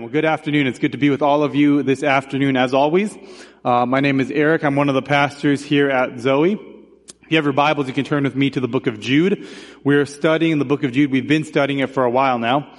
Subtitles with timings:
[0.00, 0.68] Well, good afternoon.
[0.68, 3.18] It's good to be with all of you this afternoon as always.
[3.64, 4.62] Uh, my name is Eric.
[4.62, 6.52] I'm one of the pastors here at Zoe.
[6.52, 9.48] If you have your Bibles, you can turn with me to the book of Jude.
[9.82, 11.10] We're studying the book of Jude.
[11.10, 12.72] We've been studying it for a while now.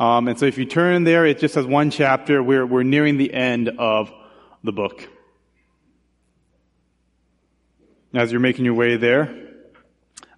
[0.00, 2.42] Um, and so if you turn there, it just has one chapter.
[2.42, 4.12] We're, we're nearing the end of
[4.64, 5.08] the book.
[8.14, 9.32] As you're making your way there,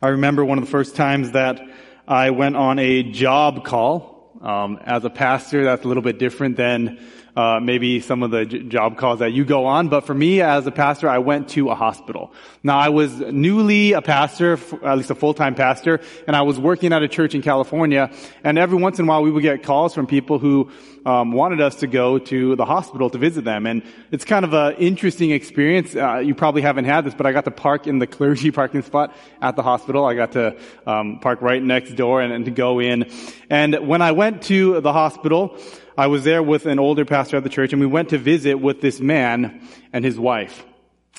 [0.03, 1.63] I remember one of the first times that
[2.07, 6.57] I went on a job call um, as a pastor, that's a little bit different
[6.57, 6.99] than
[7.37, 9.89] uh, maybe some of the j- job calls that you go on.
[9.89, 12.33] But for me, as a pastor, I went to a hospital.
[12.63, 16.93] Now, I was newly a pastor, at least a full-time pastor, and I was working
[16.93, 18.11] at a church in California.
[18.43, 20.71] And every once in a while, we would get calls from people who
[21.07, 23.65] um, wanted us to go to the hospital to visit them.
[23.65, 25.95] And it's kind of an interesting experience.
[25.95, 28.83] Uh, you probably haven't had this, but I got to park in the clergy parking
[28.83, 30.05] spot at the hospital.
[30.05, 33.09] I got to um, park right next door and, and to go in.
[33.49, 35.57] And when I went to the hospital,
[35.97, 38.57] I was there with an older pastor at the church and we went to visit
[38.57, 39.63] with this man
[39.93, 40.67] and his wife.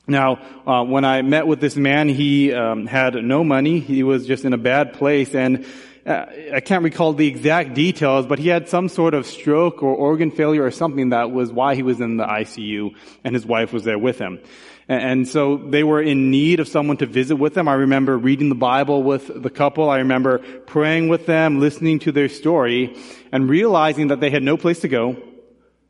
[0.10, 3.80] Now, uh, when I met with this man, he um, had no money.
[3.80, 5.66] He was just in a bad place, and
[6.08, 9.94] uh, I can't recall the exact details, but he had some sort of stroke or
[9.94, 13.74] organ failure or something that was why he was in the ICU, and his wife
[13.74, 14.40] was there with him.
[14.88, 17.68] And so they were in need of someone to visit with them.
[17.68, 19.90] I remember reading the Bible with the couple.
[19.90, 22.96] I remember praying with them, listening to their story,
[23.34, 25.22] and realizing that they had no place to go,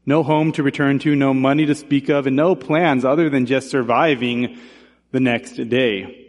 [0.08, 3.46] no home to return to, no money to speak of, and no plans other than
[3.46, 4.58] just surviving
[5.12, 6.27] the next day.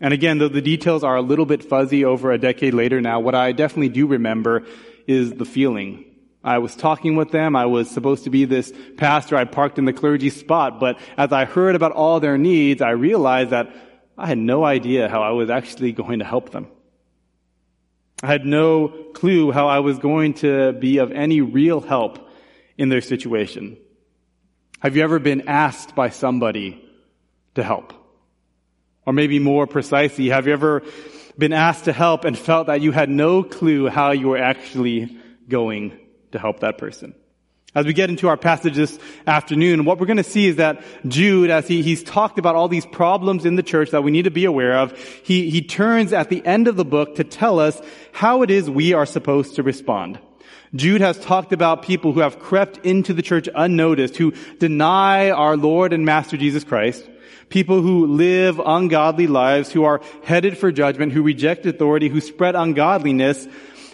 [0.00, 3.20] And again, though the details are a little bit fuzzy over a decade later now,
[3.20, 4.64] what I definitely do remember
[5.06, 6.04] is the feeling
[6.44, 7.56] I was talking with them.
[7.56, 9.36] I was supposed to be this pastor.
[9.36, 10.78] I parked in the clergy spot.
[10.78, 13.74] But as I heard about all their needs, I realized that
[14.16, 16.68] I had no idea how I was actually going to help them.
[18.22, 22.28] I had no clue how I was going to be of any real help
[22.76, 23.76] in their situation.
[24.80, 26.84] Have you ever been asked by somebody
[27.56, 27.92] to help?
[29.08, 30.82] Or maybe more precisely, have you ever
[31.38, 35.16] been asked to help and felt that you had no clue how you were actually
[35.48, 35.98] going
[36.32, 37.14] to help that person.
[37.74, 40.84] As we get into our passage this afternoon, what we're going to see is that
[41.06, 44.24] Jude, as he, he's talked about all these problems in the church that we need
[44.24, 47.60] to be aware of, he, he turns at the end of the book to tell
[47.60, 47.80] us
[48.12, 50.18] how it is we are supposed to respond.
[50.74, 55.56] Jude has talked about people who have crept into the church unnoticed, who deny our
[55.56, 57.08] Lord and Master Jesus Christ,
[57.48, 62.54] people who live ungodly lives, who are headed for judgment, who reject authority, who spread
[62.54, 63.46] ungodliness,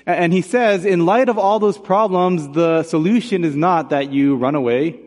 [0.06, 4.37] and he says, in light of all those problems, the solution is not that you
[4.37, 5.00] run away,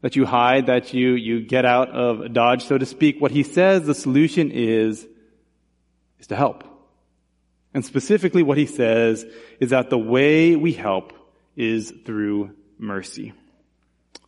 [0.00, 3.20] that you hide, that you, you get out of dodge, so to speak.
[3.20, 5.06] What he says the solution is,
[6.20, 6.64] is to help.
[7.74, 9.24] And specifically what he says
[9.58, 11.12] is that the way we help
[11.56, 13.32] is through mercy.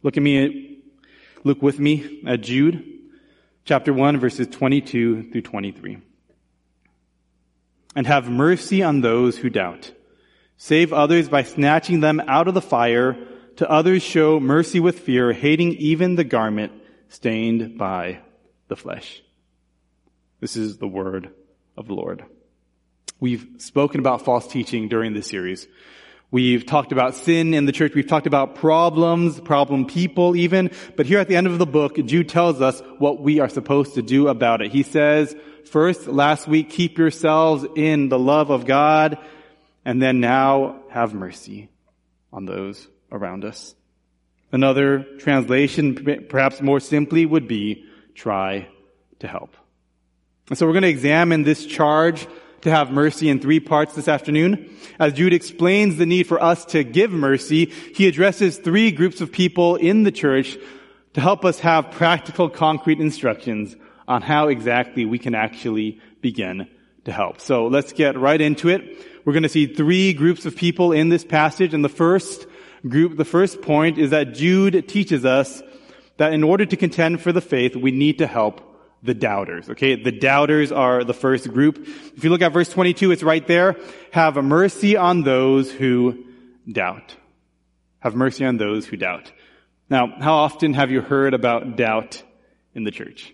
[0.02, 0.82] Look at me,
[1.44, 2.84] look with me at Jude,
[3.64, 5.98] chapter 1, verses 22 through 23
[7.94, 9.92] and have mercy on those who doubt.
[10.56, 13.16] Save others by snatching them out of the fire.
[13.56, 16.72] To others show mercy with fear, hating even the garment
[17.08, 18.18] stained by
[18.66, 19.22] the flesh.
[20.40, 21.30] This is the word
[21.76, 22.24] of the Lord.
[23.20, 25.68] We've spoken about false teaching during this series.
[26.34, 27.94] We've talked about sin in the church.
[27.94, 30.72] We've talked about problems, problem people even.
[30.96, 33.94] But here at the end of the book, Jude tells us what we are supposed
[33.94, 34.72] to do about it.
[34.72, 35.36] He says,
[35.70, 39.16] First, last week, keep yourselves in the love of God,
[39.84, 41.68] and then now have mercy
[42.32, 43.76] on those around us.
[44.50, 47.84] Another translation, perhaps more simply, would be
[48.16, 48.66] try
[49.20, 49.56] to help.
[50.48, 52.26] And so we're going to examine this charge
[52.64, 54.76] to have mercy in three parts this afternoon.
[54.98, 59.30] As Jude explains the need for us to give mercy, he addresses three groups of
[59.30, 60.58] people in the church
[61.12, 63.76] to help us have practical, concrete instructions
[64.08, 66.66] on how exactly we can actually begin
[67.04, 67.40] to help.
[67.40, 69.06] So let's get right into it.
[69.24, 71.74] We're going to see three groups of people in this passage.
[71.74, 72.46] And the first
[72.88, 75.62] group, the first point is that Jude teaches us
[76.16, 78.73] that in order to contend for the faith, we need to help
[79.04, 79.68] the doubters.
[79.68, 80.02] Okay.
[80.02, 81.78] The doubters are the first group.
[82.16, 83.76] If you look at verse 22, it's right there.
[84.12, 86.24] Have mercy on those who
[86.70, 87.14] doubt.
[88.00, 89.30] Have mercy on those who doubt.
[89.90, 92.22] Now, how often have you heard about doubt
[92.74, 93.33] in the church?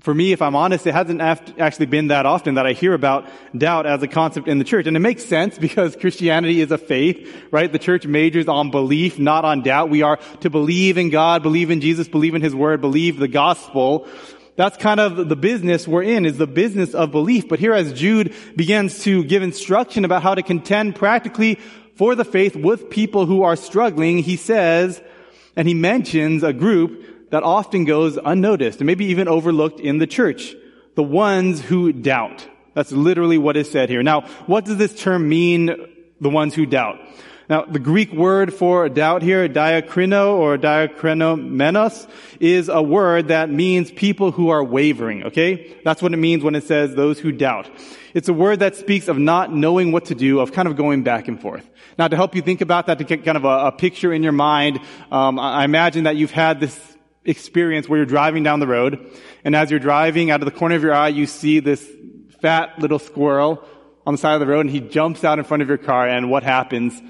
[0.00, 3.26] For me, if I'm honest, it hasn't actually been that often that I hear about
[3.56, 4.86] doubt as a concept in the church.
[4.86, 7.70] And it makes sense because Christianity is a faith, right?
[7.70, 9.90] The church majors on belief, not on doubt.
[9.90, 13.28] We are to believe in God, believe in Jesus, believe in His Word, believe the
[13.28, 14.06] gospel.
[14.56, 17.48] That's kind of the business we're in, is the business of belief.
[17.48, 21.58] But here as Jude begins to give instruction about how to contend practically
[21.94, 25.02] for the faith with people who are struggling, he says,
[25.56, 30.06] and he mentions a group that often goes unnoticed and maybe even overlooked in the
[30.06, 30.54] church.
[30.94, 32.46] The ones who doubt.
[32.74, 34.02] That's literally what is said here.
[34.02, 35.74] Now, what does this term mean,
[36.20, 36.98] the ones who doubt?
[37.48, 42.08] Now, the Greek word for doubt here, diakrino or diakrinomenos,
[42.40, 45.76] is a word that means people who are wavering, okay?
[45.84, 47.70] That's what it means when it says those who doubt.
[48.14, 51.04] It's a word that speaks of not knowing what to do, of kind of going
[51.04, 51.68] back and forth.
[51.98, 54.22] Now, to help you think about that, to get kind of a, a picture in
[54.24, 54.80] your mind,
[55.12, 56.95] um, I imagine that you've had this
[57.26, 59.10] experience where you're driving down the road,
[59.44, 61.86] and as you're driving, out of the corner of your eye, you see this
[62.40, 63.62] fat little squirrel
[64.06, 66.08] on the side of the road, and he jumps out in front of your car,
[66.08, 67.00] and what happens?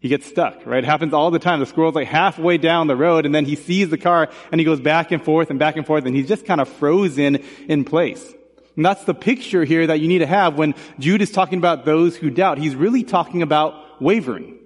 [0.00, 0.84] He gets stuck, right?
[0.84, 1.58] It happens all the time.
[1.58, 4.64] The squirrel's like halfway down the road and then he sees the car and he
[4.64, 7.36] goes back and forth and back and forth and he's just kind of frozen
[7.66, 8.32] in place.
[8.76, 11.84] And that's the picture here that you need to have when Jude is talking about
[11.84, 12.58] those who doubt.
[12.58, 14.57] He's really talking about wavering.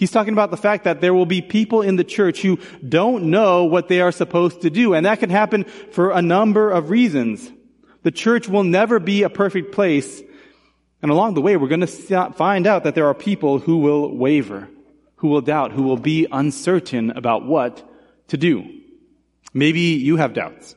[0.00, 3.30] He's talking about the fact that there will be people in the church who don't
[3.30, 4.94] know what they are supposed to do.
[4.94, 5.62] And that can happen
[5.92, 7.48] for a number of reasons.
[8.02, 10.20] The church will never be a perfect place.
[11.02, 14.16] And along the way, we're going to find out that there are people who will
[14.16, 14.68] waver
[15.20, 17.86] who will doubt, who will be uncertain about what
[18.28, 18.64] to do.
[19.52, 20.74] Maybe you have doubts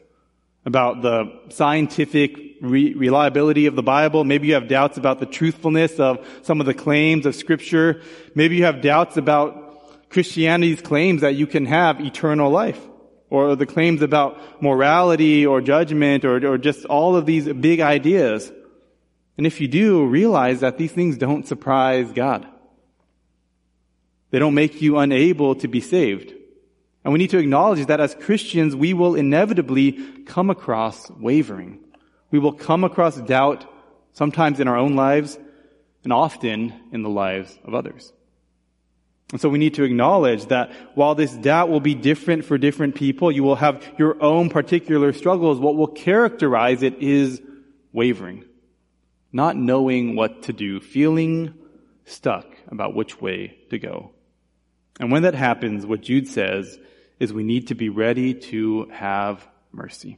[0.65, 4.24] about the scientific re- reliability of the Bible.
[4.24, 8.01] Maybe you have doubts about the truthfulness of some of the claims of scripture.
[8.33, 12.80] Maybe you have doubts about Christianity's claims that you can have eternal life
[13.30, 18.51] or the claims about morality or judgment or, or just all of these big ideas.
[19.38, 22.48] And if you do, realize that these things don't surprise God.
[24.30, 26.33] They don't make you unable to be saved.
[27.04, 31.82] And we need to acknowledge that as Christians, we will inevitably come across wavering.
[32.33, 33.63] We will come across doubt,
[34.13, 35.38] sometimes in our own lives,
[36.03, 38.12] and often in the lives of others.
[39.31, 42.95] And so we need to acknowledge that while this doubt will be different for different
[42.95, 45.59] people, you will have your own particular struggles.
[45.59, 47.39] What will characterize it is
[47.91, 48.45] wavering.
[49.31, 51.53] Not knowing what to do, feeling
[52.06, 54.09] stuck about which way to go.
[55.00, 56.80] And when that happens, what Jude says
[57.19, 60.18] is we need to be ready to have mercy.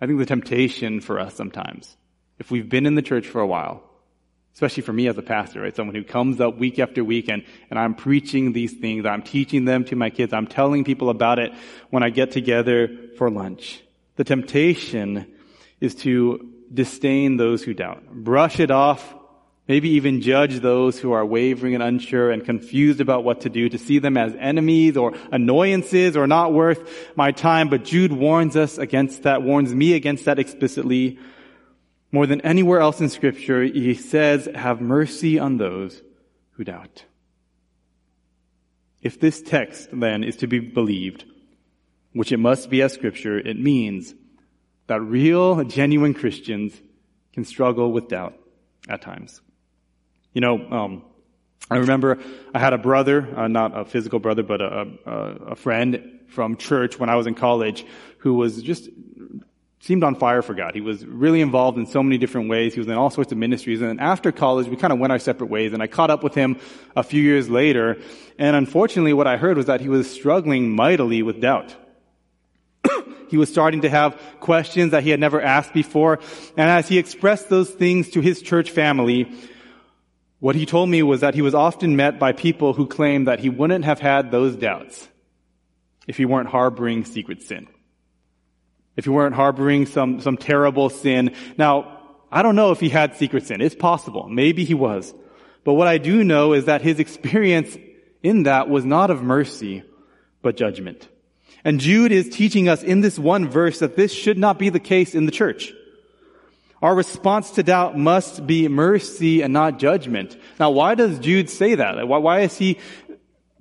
[0.00, 1.96] I think the temptation for us sometimes,
[2.38, 3.82] if we've been in the church for a while,
[4.54, 5.74] especially for me as a pastor, right?
[5.74, 9.64] Someone who comes up week after week and, and I'm preaching these things, I'm teaching
[9.64, 11.52] them to my kids, I'm telling people about it
[11.90, 13.82] when I get together for lunch.
[14.16, 15.26] The temptation
[15.80, 19.14] is to disdain those who doubt, brush it off
[19.70, 23.68] Maybe even judge those who are wavering and unsure and confused about what to do,
[23.68, 27.68] to see them as enemies or annoyances or not worth my time.
[27.68, 31.20] But Jude warns us against that, warns me against that explicitly.
[32.10, 36.02] More than anywhere else in scripture, he says, have mercy on those
[36.54, 37.04] who doubt.
[39.02, 41.26] If this text then is to be believed,
[42.12, 44.16] which it must be as scripture, it means
[44.88, 46.74] that real, genuine Christians
[47.32, 48.34] can struggle with doubt
[48.88, 49.40] at times.
[50.32, 51.02] You know, um,
[51.70, 52.18] I remember
[52.54, 55.12] I had a brother, uh, not a physical brother, but a, a,
[55.52, 57.84] a friend from church when I was in college
[58.18, 58.88] who was just
[59.80, 60.74] seemed on fire for God.
[60.74, 62.74] He was really involved in so many different ways.
[62.74, 63.80] He was in all sorts of ministries.
[63.80, 65.72] And after college, we kind of went our separate ways.
[65.72, 66.58] And I caught up with him
[66.94, 67.98] a few years later.
[68.38, 71.74] And unfortunately, what I heard was that he was struggling mightily with doubt.
[73.30, 76.20] he was starting to have questions that he had never asked before.
[76.58, 79.32] And as he expressed those things to his church family,
[80.40, 83.40] what he told me was that he was often met by people who claimed that
[83.40, 85.06] he wouldn't have had those doubts
[86.08, 87.68] if he weren't harboring secret sin.
[88.96, 91.34] If he weren't harboring some, some terrible sin.
[91.56, 92.00] Now,
[92.32, 93.60] I don't know if he had secret sin.
[93.60, 94.28] It's possible.
[94.28, 95.14] Maybe he was.
[95.62, 97.76] But what I do know is that his experience
[98.22, 99.82] in that was not of mercy,
[100.42, 101.06] but judgment.
[101.64, 104.80] And Jude is teaching us in this one verse that this should not be the
[104.80, 105.72] case in the church.
[106.82, 110.36] Our response to doubt must be mercy and not judgment.
[110.58, 112.08] Now, why does Jude say that?
[112.08, 112.78] Why, why does he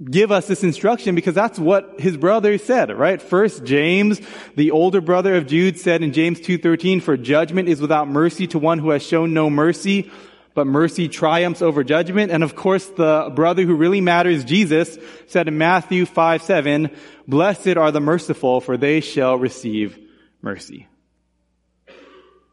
[0.02, 1.16] give us this instruction?
[1.16, 3.22] Because that's what his brother said, right?
[3.22, 4.22] First, James,
[4.56, 8.60] the older brother of Jude said in James 2.13, for judgment is without mercy to
[8.60, 10.10] one who has shown no mercy,
[10.54, 12.32] but mercy triumphs over judgment.
[12.32, 14.98] And of course, the brother who really matters, Jesus,
[15.28, 16.90] said in Matthew 5, 7,
[17.28, 20.00] blessed are the merciful, for they shall receive
[20.42, 20.88] mercy.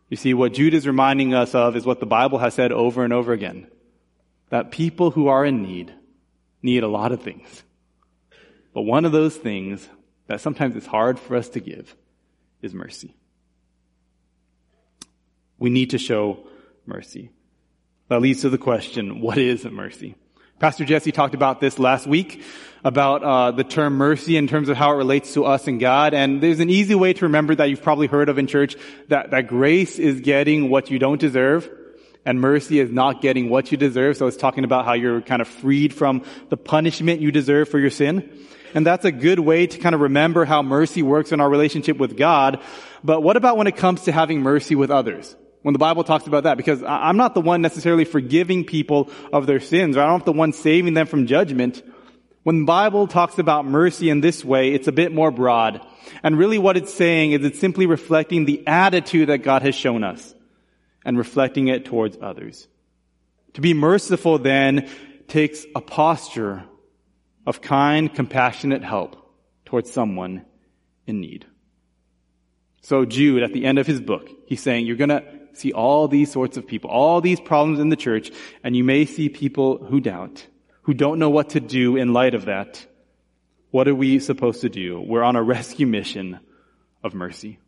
[0.09, 3.05] You see, what Jude is reminding us of is what the Bible has said over
[3.05, 3.67] and over again.
[4.51, 5.93] That people who are in need
[6.63, 7.65] need a lot of things.
[8.73, 9.89] But one of those things
[10.29, 11.97] that sometimes it's hard for us to give
[12.63, 13.15] is mercy.
[15.59, 16.47] We need to show
[16.85, 17.31] mercy.
[18.09, 20.15] That leads to the question, what is mercy?
[20.59, 22.43] Pastor Jesse talked about this last week
[22.87, 26.15] about uh, the term mercy in terms of how it relates to us and God.
[26.15, 28.77] And there's an easy way to remember that you've probably heard of in church
[29.09, 31.69] that, that grace is getting what you don't deserve
[32.25, 34.17] and mercy is not getting what you deserve.
[34.17, 37.81] So it's talking about how you're kind of freed from the punishment you deserve for
[37.81, 38.31] your sin.
[38.73, 41.99] And that's a good way to kind of remember how mercy works in our relationship
[41.99, 42.63] with God.
[43.03, 45.35] But what about when it comes to having mercy with others?
[45.63, 49.49] When the Bible talks about that, because I'm not the one necessarily forgiving people of
[49.49, 51.83] their sins, or I'm not the one saving them from judgment.
[52.47, 55.85] When the Bible talks about mercy in this way, it's a bit more broad.
[56.23, 60.05] And really what it's saying is it's simply reflecting the attitude that God has shown
[60.05, 60.33] us
[61.05, 62.69] and reflecting it towards others.
[63.55, 64.89] To be merciful then
[65.27, 66.63] takes a posture
[67.49, 69.29] of kind, compassionate help
[69.65, 70.45] towards someone
[71.05, 71.47] in need.
[72.81, 75.25] So Jude, at the end of his book, he's saying, you're gonna
[75.55, 78.31] see all these sorts of people, all these problems in the church,
[78.63, 80.47] and you may see people who doubt
[80.87, 82.87] who don't know what to do in light of that,
[83.73, 85.01] what are we supposed to do?
[85.01, 86.39] We're on a rescue mission
[87.03, 87.59] of mercy.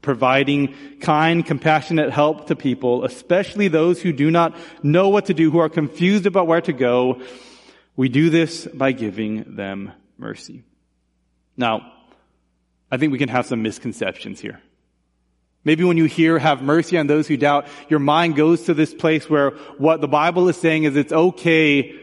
[0.00, 5.50] Providing kind, compassionate help to people, especially those who do not know what to do,
[5.50, 7.20] who are confused about where to go.
[7.96, 10.62] We do this by giving them mercy.
[11.56, 11.92] Now,
[12.92, 14.62] I think we can have some misconceptions here.
[15.64, 18.94] Maybe when you hear have mercy on those who doubt, your mind goes to this
[18.94, 21.98] place where what the Bible is saying is it's okay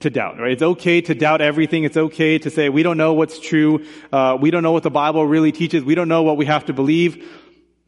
[0.00, 0.52] to doubt, right?
[0.52, 1.84] It's okay to doubt everything.
[1.84, 3.84] It's okay to say we don't know what's true.
[4.12, 5.82] Uh, we don't know what the Bible really teaches.
[5.82, 7.28] We don't know what we have to believe.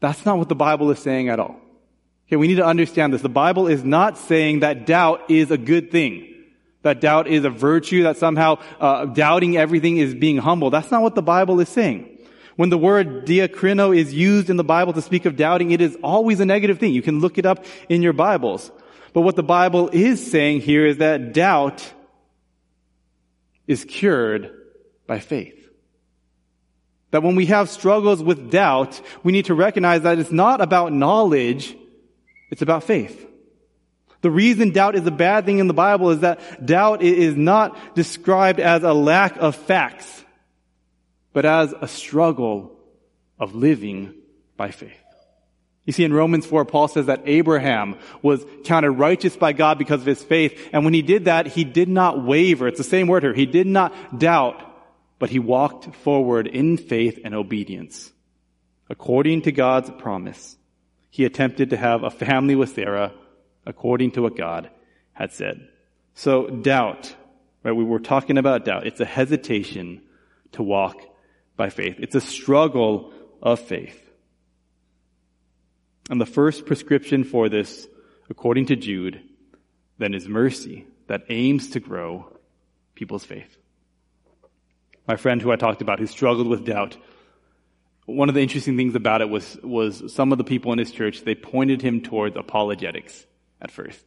[0.01, 1.59] That's not what the Bible is saying at all.
[2.27, 3.21] Okay, we need to understand this.
[3.21, 6.27] The Bible is not saying that doubt is a good thing.
[6.83, 10.69] That doubt is a virtue, that somehow uh, doubting everything is being humble.
[10.69, 12.07] That's not what the Bible is saying.
[12.55, 15.95] When the word diakrino is used in the Bible to speak of doubting, it is
[16.03, 16.93] always a negative thing.
[16.93, 18.71] You can look it up in your Bibles.
[19.13, 21.93] But what the Bible is saying here is that doubt
[23.71, 24.51] is cured
[25.07, 25.57] by faith.
[27.11, 30.91] That when we have struggles with doubt, we need to recognize that it's not about
[30.91, 31.75] knowledge,
[32.49, 33.27] it's about faith.
[34.21, 37.95] The reason doubt is a bad thing in the Bible is that doubt is not
[37.95, 40.23] described as a lack of facts,
[41.31, 42.77] but as a struggle
[43.39, 44.13] of living
[44.57, 44.91] by faith.
[45.85, 50.01] You see, in Romans 4, Paul says that Abraham was counted righteous by God because
[50.01, 50.69] of his faith.
[50.71, 52.67] And when he did that, he did not waver.
[52.67, 53.33] It's the same word here.
[53.33, 54.61] He did not doubt,
[55.17, 58.11] but he walked forward in faith and obedience.
[58.89, 60.55] According to God's promise,
[61.09, 63.13] he attempted to have a family with Sarah
[63.65, 64.69] according to what God
[65.13, 65.67] had said.
[66.13, 67.15] So doubt,
[67.63, 67.71] right?
[67.71, 68.85] We were talking about doubt.
[68.85, 70.01] It's a hesitation
[70.53, 71.01] to walk
[71.57, 71.95] by faith.
[71.99, 74.00] It's a struggle of faith.
[76.11, 77.87] And the first prescription for this,
[78.29, 79.21] according to Jude,
[79.97, 82.27] then is mercy that aims to grow
[82.95, 83.57] people's faith.
[85.07, 86.97] My friend who I talked about, who struggled with doubt,
[88.07, 90.91] one of the interesting things about it was, was some of the people in his
[90.91, 93.25] church, they pointed him towards apologetics
[93.61, 94.03] at first.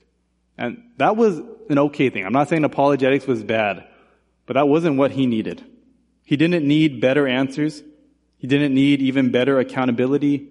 [0.58, 1.38] And that was
[1.70, 2.26] an okay thing.
[2.26, 3.88] I'm not saying apologetics was bad,
[4.44, 5.64] but that wasn't what he needed.
[6.26, 7.82] He didn't need better answers.
[8.36, 10.50] He didn't need even better accountability.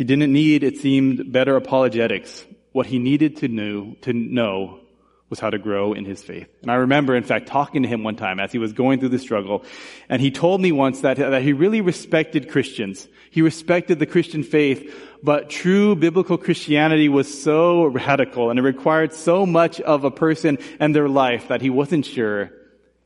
[0.00, 2.46] He didn't need, it seemed, better apologetics.
[2.72, 4.80] What he needed to know, to know
[5.28, 6.48] was how to grow in his faith.
[6.62, 9.10] And I remember, in fact, talking to him one time as he was going through
[9.10, 9.62] the struggle,
[10.08, 13.06] and he told me once that, that he really respected Christians.
[13.30, 14.90] He respected the Christian faith,
[15.22, 20.56] but true biblical Christianity was so radical and it required so much of a person
[20.78, 22.52] and their life that he wasn't sure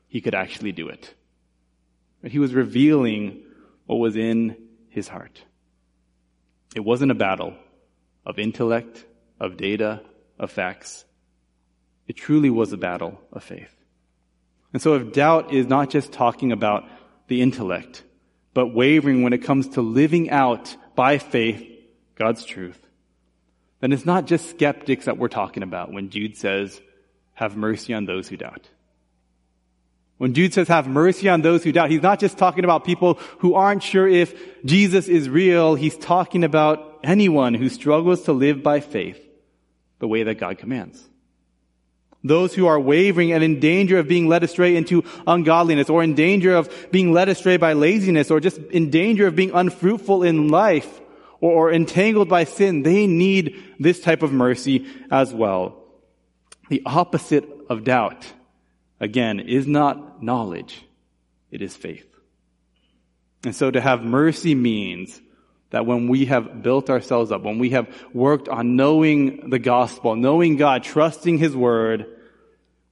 [0.07, 1.13] he could actually do it.
[2.23, 3.43] But he was revealing
[3.87, 4.55] what was in
[4.91, 5.43] his heart.
[6.75, 7.55] It wasn't a battle
[8.27, 9.05] of intellect,
[9.41, 10.03] of data,
[10.39, 11.05] of facts.
[12.09, 13.75] It truly was a battle of faith.
[14.73, 16.85] And so if doubt is not just talking about
[17.29, 18.03] the intellect,
[18.53, 21.65] but wavering when it comes to living out by faith
[22.17, 22.81] God's truth,
[23.81, 26.81] then it's not just skeptics that we're talking about when Jude says,
[27.35, 28.69] have mercy on those who doubt.
[30.19, 33.15] When Jude says have mercy on those who doubt, he's not just talking about people
[33.39, 35.75] who aren't sure if Jesus is real.
[35.75, 39.21] He's talking about anyone who struggles to live by faith
[39.99, 41.03] the way that God commands.
[42.23, 46.15] Those who are wavering and in danger of being led astray into ungodliness or in
[46.15, 50.49] danger of being led astray by laziness or just in danger of being unfruitful in
[50.49, 51.01] life
[51.41, 55.83] or, or entangled by sin, they need this type of mercy as well.
[56.71, 58.25] The opposite of doubt
[59.01, 60.85] again, is not knowledge.
[61.51, 62.07] It is faith.
[63.45, 65.21] And so to have mercy means
[65.71, 70.15] that when we have built ourselves up, when we have worked on knowing the gospel,
[70.17, 72.07] knowing God, trusting His word,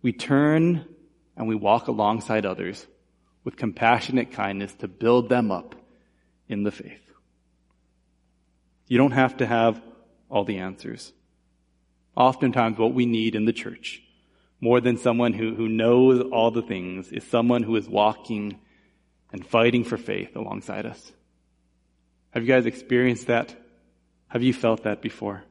[0.02, 0.84] We turn
[1.36, 2.86] and we walk alongside others
[3.44, 5.74] with compassionate kindness to build them up
[6.48, 7.00] in the faith.
[8.88, 9.80] You don't have to have
[10.28, 11.12] all the answers.
[12.16, 14.02] Oftentimes what we need in the church,
[14.62, 18.60] more than someone who, who knows all the things, is someone who is walking
[19.32, 21.12] and fighting for faith alongside us.
[22.30, 23.54] Have you guys experienced that?
[24.28, 25.42] Have you felt that before?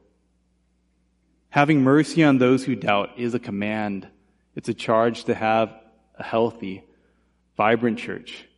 [1.50, 4.08] Having mercy on those who doubt is a command.
[4.56, 5.78] It's a charge to have
[6.18, 6.82] a healthy,
[7.54, 8.48] vibrant church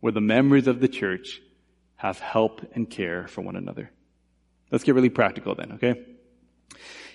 [0.00, 1.40] where the members of the church
[1.94, 3.92] have help and care for one another.
[4.72, 6.04] Let's get really practical then, okay?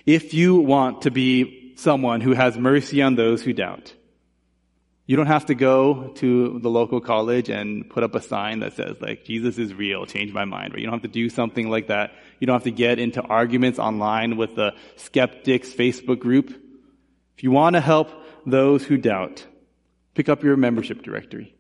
[0.06, 3.94] If you want to be someone who has mercy on those who doubt,
[5.08, 8.74] you don't have to go to the local college and put up a sign that
[8.74, 10.80] says like, Jesus is real, change my mind, right?
[10.80, 12.14] You don't have to do something like that.
[12.40, 16.50] You don't have to get into arguments online with the skeptics Facebook group.
[17.38, 18.10] If you want to help
[18.48, 19.46] those who doubt,
[20.16, 21.56] pick up your membership directory.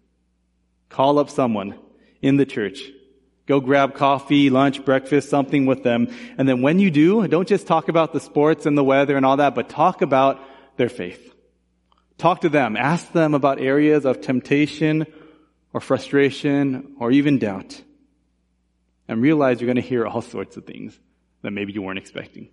[0.89, 1.77] Call up someone
[2.21, 2.79] in the church.
[3.45, 6.07] Go grab coffee, lunch, breakfast, something with them.
[6.37, 9.25] And then when you do, don't just talk about the sports and the weather and
[9.25, 10.41] all that, but talk about
[10.77, 11.33] their faith.
[12.17, 12.75] Talk to them.
[12.75, 15.05] Ask them about areas of temptation
[15.73, 17.81] or frustration or even doubt.
[19.07, 20.99] And realize you're going to hear all sorts of things
[21.43, 22.49] that maybe you weren't expecting.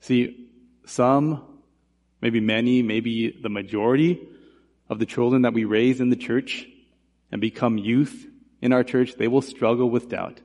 [0.00, 0.48] See,
[0.86, 1.60] some,
[2.20, 4.20] maybe many, maybe the majority
[4.88, 6.66] of the children that we raise in the church
[7.32, 8.26] and become youth
[8.60, 10.40] in our church, they will struggle with doubt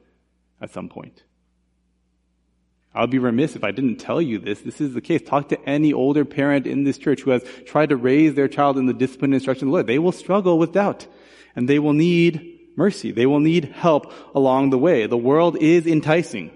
[0.61, 1.23] at some point.
[2.95, 4.61] I would be remiss if I didn't tell you this.
[4.61, 5.21] This is the case.
[5.21, 8.77] Talk to any older parent in this church who has tried to raise their child
[8.77, 9.87] in the discipline and instruction of the Lord.
[9.87, 11.05] They will struggle with doubt
[11.57, 13.11] and they will need mercy.
[13.11, 15.07] They will need help along the way.
[15.07, 16.51] The world is enticing.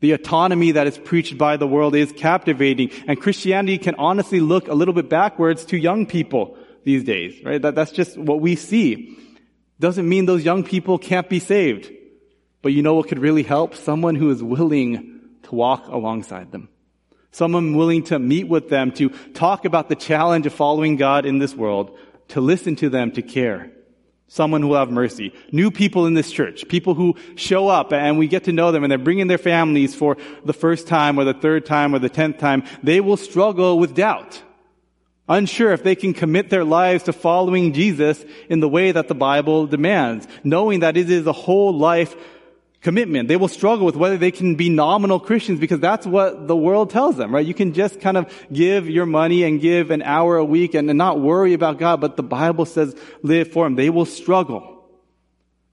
[0.00, 4.66] The autonomy that is preached by the world is captivating and Christianity can honestly look
[4.66, 7.62] a little bit backwards to young people these days, right?
[7.62, 9.16] That, that's just what we see.
[9.82, 11.90] Doesn't mean those young people can't be saved.
[12.62, 13.74] But you know what could really help?
[13.74, 16.68] Someone who is willing to walk alongside them.
[17.32, 21.40] Someone willing to meet with them, to talk about the challenge of following God in
[21.40, 23.72] this world, to listen to them, to care.
[24.28, 25.34] Someone who will have mercy.
[25.50, 26.68] New people in this church.
[26.68, 29.96] People who show up and we get to know them and they're bringing their families
[29.96, 32.62] for the first time or the third time or the tenth time.
[32.84, 34.40] They will struggle with doubt.
[35.28, 39.14] Unsure if they can commit their lives to following Jesus in the way that the
[39.14, 40.26] Bible demands.
[40.42, 42.16] Knowing that it is a whole life
[42.82, 43.28] commitment.
[43.28, 46.90] They will struggle with whether they can be nominal Christians because that's what the world
[46.90, 47.46] tells them, right?
[47.46, 50.92] You can just kind of give your money and give an hour a week and,
[50.92, 53.76] not worry about God, but the Bible says live for Him.
[53.76, 54.68] They will struggle.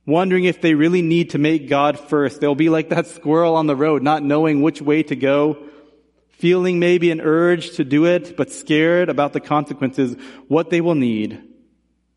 [0.05, 2.39] Wondering if they really need to make God first.
[2.39, 5.57] They'll be like that squirrel on the road, not knowing which way to go,
[6.39, 10.15] feeling maybe an urge to do it, but scared about the consequences.
[10.47, 11.41] What they will need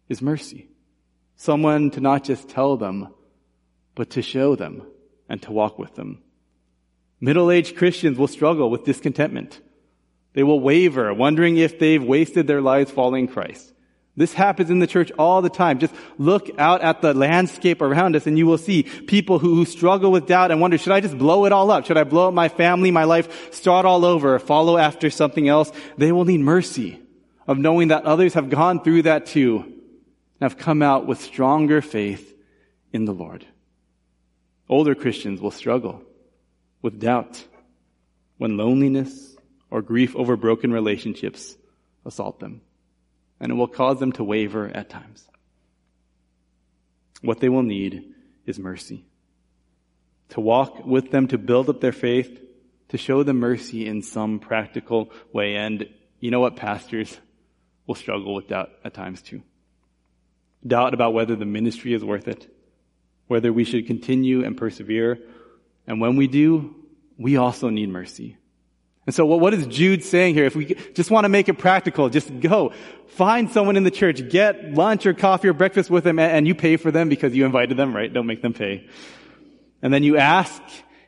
[0.09, 0.69] is mercy.
[1.37, 3.09] Someone to not just tell them,
[3.97, 4.87] but to show them
[5.29, 6.23] and to walk with them.
[7.21, 9.61] Middle-aged Christians will struggle with discontentment.
[10.35, 13.72] They will waver, wondering if they've wasted their lives following Christ.
[14.15, 15.79] This happens in the church all the time.
[15.79, 20.13] Just look out at the landscape around us and you will see people who, struggle
[20.13, 21.87] with doubt and wonder, should I just blow it all up?
[21.87, 25.73] Should I blow up my family, my life, start all over, follow after something else?
[25.97, 27.01] They will need mercy
[27.47, 31.81] of knowing that others have gone through that too and have come out with stronger
[31.81, 32.37] faith
[32.93, 33.47] in the Lord.
[34.69, 36.03] Older Christians will struggle
[36.83, 37.43] with doubt
[38.37, 39.37] when loneliness
[39.71, 41.57] or grief over broken relationships
[42.05, 42.61] assault them.
[43.43, 45.29] And it will cause them to waver at times.
[47.21, 48.15] What they will need
[48.47, 49.05] is mercy.
[50.31, 52.41] To walk with them, to build up their faith,
[52.89, 55.57] to show them mercy in some practical way.
[55.57, 55.87] And
[56.19, 56.57] you know what?
[56.57, 57.19] Pastors
[57.87, 59.43] will struggle with doubt at times too.
[60.67, 62.49] Doubt about whether the ministry is worth it
[63.33, 65.19] whether we should continue and persevere.
[65.87, 66.75] And when we do,
[67.17, 68.37] we also need mercy.
[69.05, 70.45] And so what is Jude saying here?
[70.45, 72.73] If we just want to make it practical, just go.
[73.09, 76.55] Find someone in the church, get lunch or coffee or breakfast with them, and you
[76.55, 78.13] pay for them because you invited them, right?
[78.13, 78.89] Don't make them pay.
[79.83, 80.63] And then you ask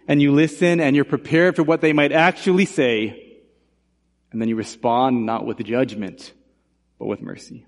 [0.09, 3.38] and you listen and you're prepared for what they might actually say.
[4.33, 6.33] And then you respond not with judgment,
[6.98, 7.64] but with mercy.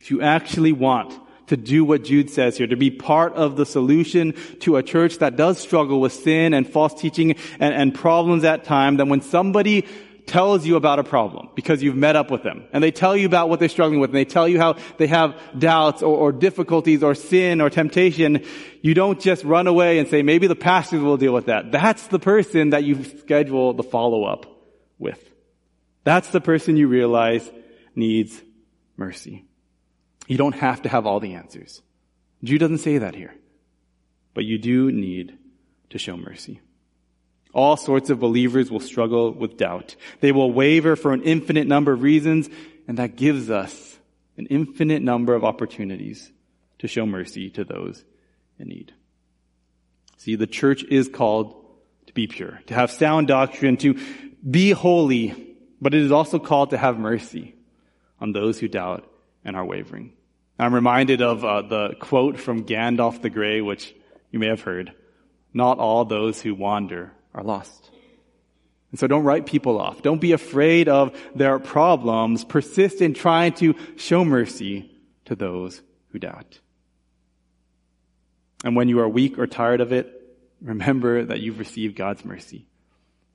[0.00, 1.14] If you actually want
[1.48, 5.18] to do what Jude says here, to be part of the solution to a church
[5.18, 9.20] that does struggle with sin and false teaching and, and problems at times, then when
[9.20, 9.86] somebody
[10.28, 13.26] tells you about a problem because you've met up with them and they tell you
[13.26, 16.32] about what they're struggling with and they tell you how they have doubts or, or,
[16.32, 18.44] difficulties or sin or temptation,
[18.82, 21.72] you don't just run away and say, maybe the pastors will deal with that.
[21.72, 24.46] That's the person that you schedule the follow up
[24.98, 25.22] with.
[26.04, 27.50] That's the person you realize
[27.94, 28.40] needs
[28.96, 29.47] mercy.
[30.28, 31.82] You don't have to have all the answers.
[32.44, 33.34] Jude doesn't say that here.
[34.34, 35.36] But you do need
[35.90, 36.60] to show mercy.
[37.54, 39.96] All sorts of believers will struggle with doubt.
[40.20, 42.48] They will waver for an infinite number of reasons,
[42.86, 43.98] and that gives us
[44.36, 46.30] an infinite number of opportunities
[46.78, 48.04] to show mercy to those
[48.58, 48.92] in need.
[50.18, 51.64] See, the church is called
[52.06, 53.98] to be pure, to have sound doctrine, to
[54.48, 57.54] be holy, but it is also called to have mercy
[58.20, 59.10] on those who doubt
[59.44, 60.12] and are wavering.
[60.58, 63.94] I'm reminded of uh, the quote from Gandalf the Grey, which
[64.30, 64.92] you may have heard.
[65.54, 67.90] Not all those who wander are lost.
[68.90, 70.02] And so don't write people off.
[70.02, 72.44] Don't be afraid of their problems.
[72.44, 74.90] Persist in trying to show mercy
[75.26, 76.58] to those who doubt.
[78.64, 80.12] And when you are weak or tired of it,
[80.60, 82.66] remember that you've received God's mercy.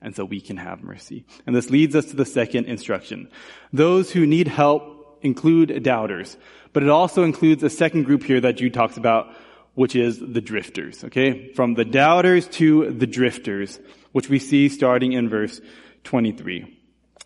[0.02, 1.26] And so we can have mercy.
[1.46, 3.30] And this leads us to the second instruction.
[3.72, 6.38] Those who need help include doubters,
[6.74, 9.34] but it also includes a second group here that Jude talks about,
[9.74, 11.04] which is the drifters.
[11.06, 11.52] Okay?
[11.54, 13.80] From the doubters to the drifters,
[14.12, 15.60] which we see starting in verse
[16.04, 16.80] 23.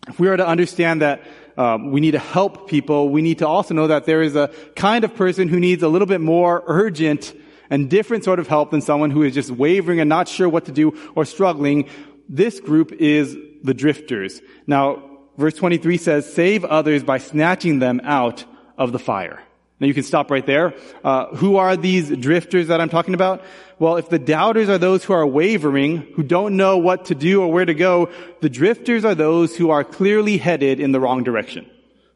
[0.08, 1.22] If we are to understand that
[1.56, 4.50] um, we need to help people, we need to also know that there is a
[4.76, 7.34] kind of person who needs a little bit more urgent
[7.68, 10.66] and different sort of help than someone who is just wavering and not sure what
[10.66, 11.88] to do or struggling.
[12.28, 14.40] This group is the drifters.
[14.66, 15.02] Now,
[15.38, 18.44] verse 23 says, save others by snatching them out
[18.76, 19.40] of the fire.
[19.80, 20.74] Now you can stop right there.
[21.04, 23.42] Uh, who are these drifters that I'm talking about?
[23.78, 27.42] Well, if the doubters are those who are wavering, who don't know what to do
[27.42, 31.22] or where to go, the drifters are those who are clearly headed in the wrong
[31.22, 31.70] direction.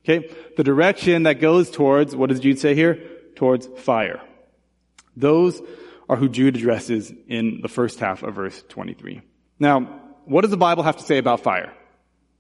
[0.05, 0.29] Okay?
[0.57, 2.99] The direction that goes towards, what does Jude say here?
[3.37, 4.21] Towards fire.
[5.17, 5.63] Those
[6.09, 9.23] are who Jude addresses in the first half of verse 23.
[9.61, 11.73] Now, what does the Bible have to say about fire?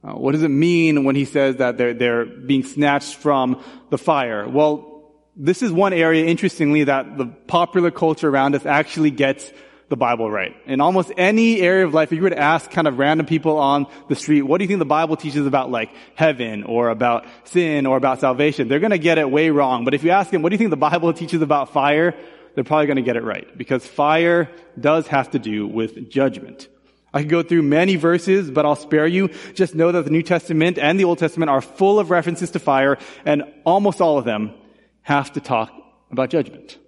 [0.04, 3.98] Uh, what does it mean when he says that they're, they're being snatched from the
[3.98, 4.48] fire?
[4.48, 9.52] Well, this is one area, interestingly, that the popular culture around us actually gets
[9.88, 10.56] the Bible right.
[10.66, 13.58] In almost any area of life, if you were to ask kind of random people
[13.58, 17.26] on the street, what do you think the Bible teaches about like heaven or about
[17.44, 18.68] sin or about salvation?
[18.68, 19.84] They're gonna get it way wrong.
[19.84, 22.14] But if you ask them, what do you think the Bible teaches about fire?
[22.54, 23.46] They're probably gonna get it right.
[23.56, 26.68] Because fire does have to do with judgment.
[27.14, 29.28] I could go through many verses, but I'll spare you.
[29.54, 32.58] Just know that the New Testament and the Old Testament are full of references to
[32.58, 34.54] fire, and almost all of them
[35.02, 35.72] have to talk
[36.10, 36.78] about judgment.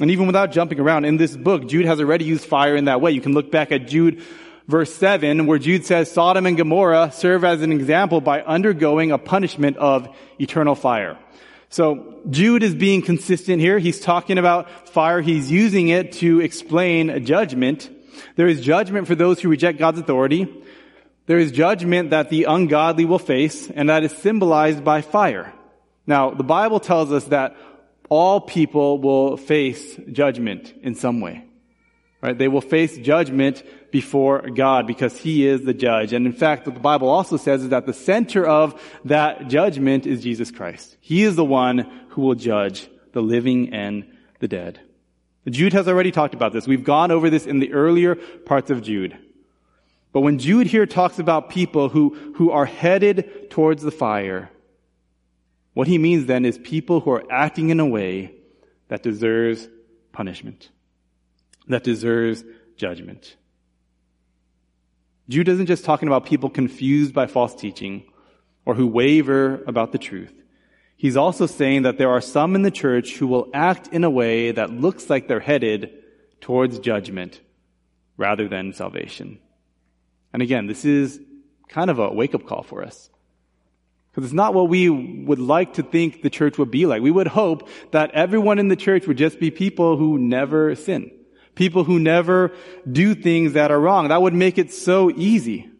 [0.00, 3.00] And even without jumping around, in this book, Jude has already used fire in that
[3.00, 3.10] way.
[3.10, 4.22] You can look back at Jude
[4.68, 9.18] verse 7, where Jude says Sodom and Gomorrah serve as an example by undergoing a
[9.18, 11.18] punishment of eternal fire.
[11.70, 13.78] So Jude is being consistent here.
[13.78, 15.20] He's talking about fire.
[15.20, 17.90] He's using it to explain judgment.
[18.36, 20.46] There is judgment for those who reject God's authority.
[21.26, 25.52] There is judgment that the ungodly will face, and that is symbolized by fire.
[26.06, 27.56] Now, the Bible tells us that
[28.08, 31.44] all people will face judgment in some way.
[32.20, 32.36] Right?
[32.36, 36.12] They will face judgment before God because He is the judge.
[36.12, 40.06] And in fact, what the Bible also says is that the center of that judgment
[40.06, 40.96] is Jesus Christ.
[41.00, 41.78] He is the one
[42.08, 44.04] who will judge the living and
[44.40, 44.80] the dead.
[45.50, 46.66] Jude has already talked about this.
[46.66, 49.16] We've gone over this in the earlier parts of Jude.
[50.12, 54.50] But when Jude here talks about people who, who are headed towards the fire,
[55.74, 58.34] what he means then is people who are acting in a way
[58.88, 59.68] that deserves
[60.12, 60.70] punishment,
[61.68, 62.42] that deserves
[62.76, 63.36] judgment.
[65.28, 68.04] Jude isn't just talking about people confused by false teaching
[68.64, 70.32] or who waver about the truth.
[70.98, 74.10] He's also saying that there are some in the church who will act in a
[74.10, 75.94] way that looks like they're headed
[76.40, 77.40] towards judgment
[78.16, 79.38] rather than salvation.
[80.32, 81.20] And again, this is
[81.68, 83.10] kind of a wake up call for us.
[84.10, 87.00] Because it's not what we would like to think the church would be like.
[87.00, 91.12] We would hope that everyone in the church would just be people who never sin.
[91.54, 92.50] People who never
[92.90, 94.08] do things that are wrong.
[94.08, 95.70] That would make it so easy.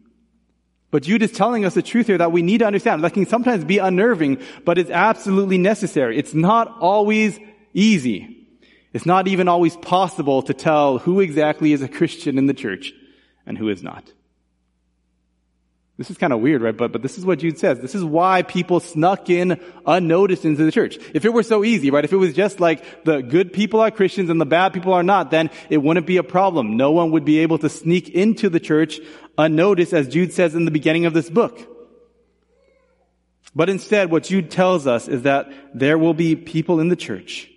[0.90, 3.04] But Jude is telling us the truth here that we need to understand.
[3.04, 6.18] That can sometimes be unnerving, but it's absolutely necessary.
[6.18, 7.38] It's not always
[7.74, 8.46] easy.
[8.94, 12.92] It's not even always possible to tell who exactly is a Christian in the church
[13.46, 14.12] and who is not.
[15.98, 16.76] This is kind of weird, right?
[16.76, 17.80] But, but this is what Jude says.
[17.80, 20.96] This is why people snuck in unnoticed into the church.
[21.12, 22.04] If it were so easy, right?
[22.04, 25.02] If it was just like the good people are Christians and the bad people are
[25.02, 26.76] not, then it wouldn't be a problem.
[26.76, 29.00] No one would be able to sneak into the church
[29.36, 31.58] unnoticed, as Jude says in the beginning of this book.
[33.52, 37.50] But instead, what Jude tells us is that there will be people in the church,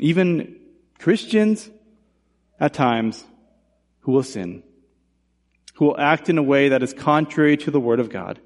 [0.00, 0.56] even
[0.98, 1.70] Christians
[2.58, 3.22] at times,
[4.00, 4.64] who will sin
[5.82, 8.38] who will act in a way that is contrary to the Word of God.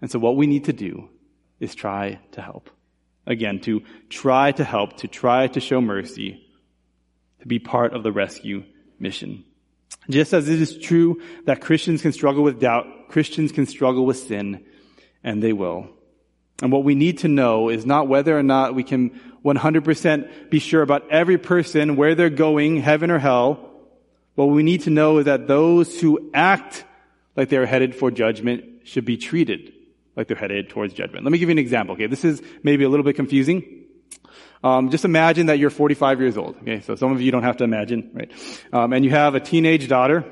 [0.00, 1.10] And so what we need to do
[1.60, 2.70] is try to help.
[3.26, 6.42] Again, to try to help, to try to show mercy,
[7.40, 8.64] to be part of the rescue
[8.98, 9.44] mission.
[10.08, 14.16] Just as it is true that Christians can struggle with doubt, Christians can struggle with
[14.16, 14.64] sin,
[15.22, 15.90] and they will.
[16.62, 20.58] And what we need to know is not whether or not we can 100% be
[20.58, 23.73] sure about every person, where they're going, heaven or hell.
[24.34, 26.84] What we need to know is that those who act
[27.36, 29.72] like they're headed for judgment should be treated
[30.16, 31.24] like they're headed towards judgment.
[31.24, 31.94] Let me give you an example.
[31.94, 33.84] Okay, this is maybe a little bit confusing.
[34.62, 36.56] Um, just imagine that you're 45 years old.
[36.62, 38.32] Okay, so some of you don't have to imagine, right?
[38.72, 40.24] Um, and you have a teenage daughter,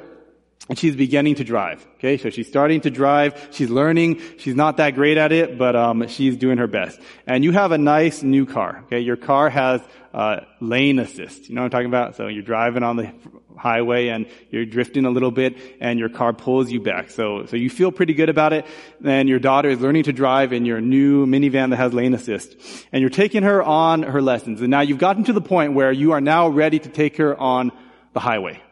[0.68, 1.86] and she's beginning to drive.
[1.96, 3.48] Okay, so she's starting to drive.
[3.50, 4.22] She's learning.
[4.38, 6.98] She's not that great at it, but um, she's doing her best.
[7.26, 8.84] And you have a nice new car.
[8.86, 9.82] Okay, your car has
[10.14, 11.48] uh, lane assist.
[11.48, 12.16] You know what I'm talking about?
[12.16, 13.12] So you're driving on the
[13.56, 17.10] highway and you're drifting a little bit, and your car pulls you back.
[17.10, 18.66] So so you feel pretty good about it.
[19.04, 22.56] And your daughter is learning to drive in your new minivan that has lane assist,
[22.92, 24.60] and you're taking her on her lessons.
[24.60, 27.38] And now you've gotten to the point where you are now ready to take her
[27.38, 27.72] on
[28.12, 28.62] the highway.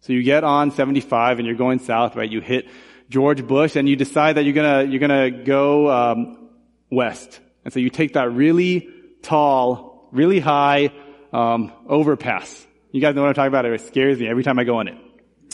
[0.00, 2.30] So you get on 75 and you're going south, right?
[2.30, 2.68] You hit
[3.10, 6.48] George Bush and you decide that you're gonna, you're gonna go, um,
[6.90, 7.40] west.
[7.64, 8.88] And so you take that really
[9.22, 10.92] tall, really high,
[11.32, 12.66] um, overpass.
[12.92, 13.64] You guys know what I'm talking about?
[13.66, 14.96] It scares me every time I go on it.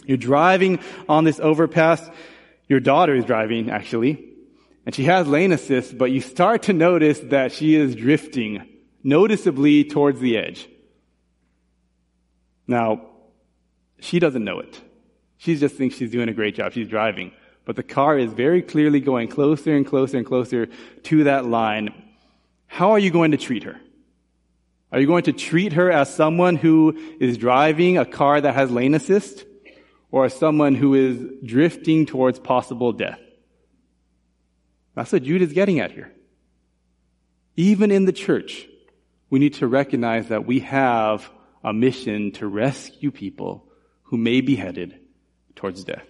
[0.05, 2.09] You're driving on this overpass.
[2.69, 4.25] Your daughter is driving, actually.
[4.85, 8.67] And she has lane assist, but you start to notice that she is drifting
[9.03, 10.69] noticeably towards the edge.
[12.67, 13.07] Now,
[14.01, 14.81] she doesn't know it.
[15.39, 16.73] She just thinks she's doing a great job.
[16.73, 17.33] She's driving.
[17.65, 20.69] But the car is very clearly going closer and closer and closer
[21.05, 21.93] to that line.
[22.67, 23.81] How are you going to treat her?
[24.93, 28.71] Are you going to treat her as someone who is driving a car that has
[28.71, 29.45] lane assist?
[30.11, 33.21] Or as someone who is drifting towards possible death?
[34.95, 36.13] That's what Jude is getting at here.
[37.57, 38.67] Even in the church,
[39.29, 41.29] we need to recognize that we have
[41.65, 43.67] a mission to rescue people
[44.05, 44.99] who may be headed
[45.57, 46.07] towards death.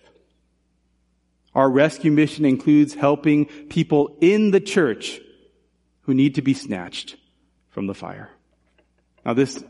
[1.55, 5.19] Our rescue mission includes helping people in the church
[6.03, 7.17] who need to be snatched
[7.71, 8.31] from the fire.
[9.27, 9.63] Now this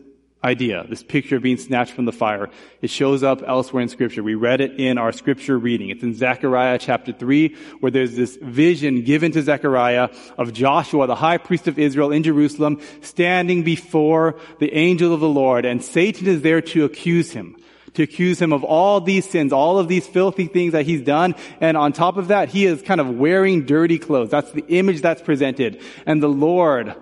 [0.45, 2.51] idea, this picture of being snatched from the fire,
[2.83, 4.23] it shows up elsewhere in scripture.
[4.23, 5.89] We read it in our scripture reading.
[5.89, 11.15] It's in Zechariah chapter 3, where there's this vision given to Zechariah of Joshua, the
[11.15, 16.27] high priest of Israel in Jerusalem, standing before the angel of the Lord, and Satan
[16.27, 17.57] is there to accuse him
[17.95, 21.35] to accuse him of all these sins, all of these filthy things that he's done.
[21.63, 24.29] And on top of that, he is kind of wearing dirty clothes.
[24.29, 25.81] That's the image that's presented.
[26.05, 26.95] And the Lord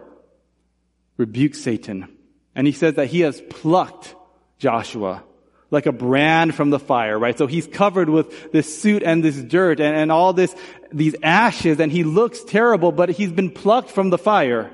[1.16, 2.13] rebukes Satan.
[2.54, 4.14] And he says that he has plucked
[4.58, 5.22] Joshua
[5.70, 7.36] like a brand from the fire, right?
[7.36, 10.54] So he's covered with this suit and this dirt and, and all this,
[10.92, 14.70] these ashes and he looks terrible, but he's been plucked from the fire.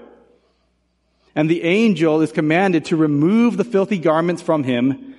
[1.35, 5.11] And the angel is commanded to remove the filthy garments from him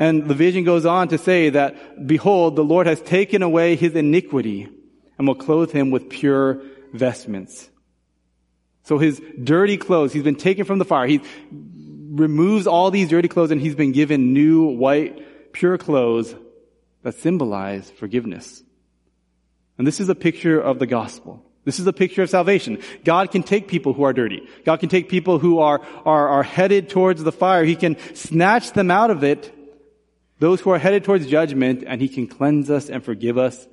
[0.00, 3.94] and the vision goes on to say that, behold, the Lord has taken away his
[3.94, 4.66] iniquity
[5.18, 6.62] and will clothe him with pure
[6.94, 7.68] vestments.
[8.90, 11.06] So his dirty clothes, he's been taken from the fire.
[11.06, 11.20] He
[11.52, 16.34] removes all these dirty clothes and he's been given new white, pure clothes
[17.04, 18.64] that symbolize forgiveness.
[19.78, 21.40] And this is a picture of the gospel.
[21.64, 22.82] This is a picture of salvation.
[23.04, 24.48] God can take people who are dirty.
[24.64, 27.62] God can take people who are, are, are headed towards the fire.
[27.62, 29.54] He can snatch them out of it
[30.40, 33.68] those who are headed towards judgment, and he can cleanse us and forgive us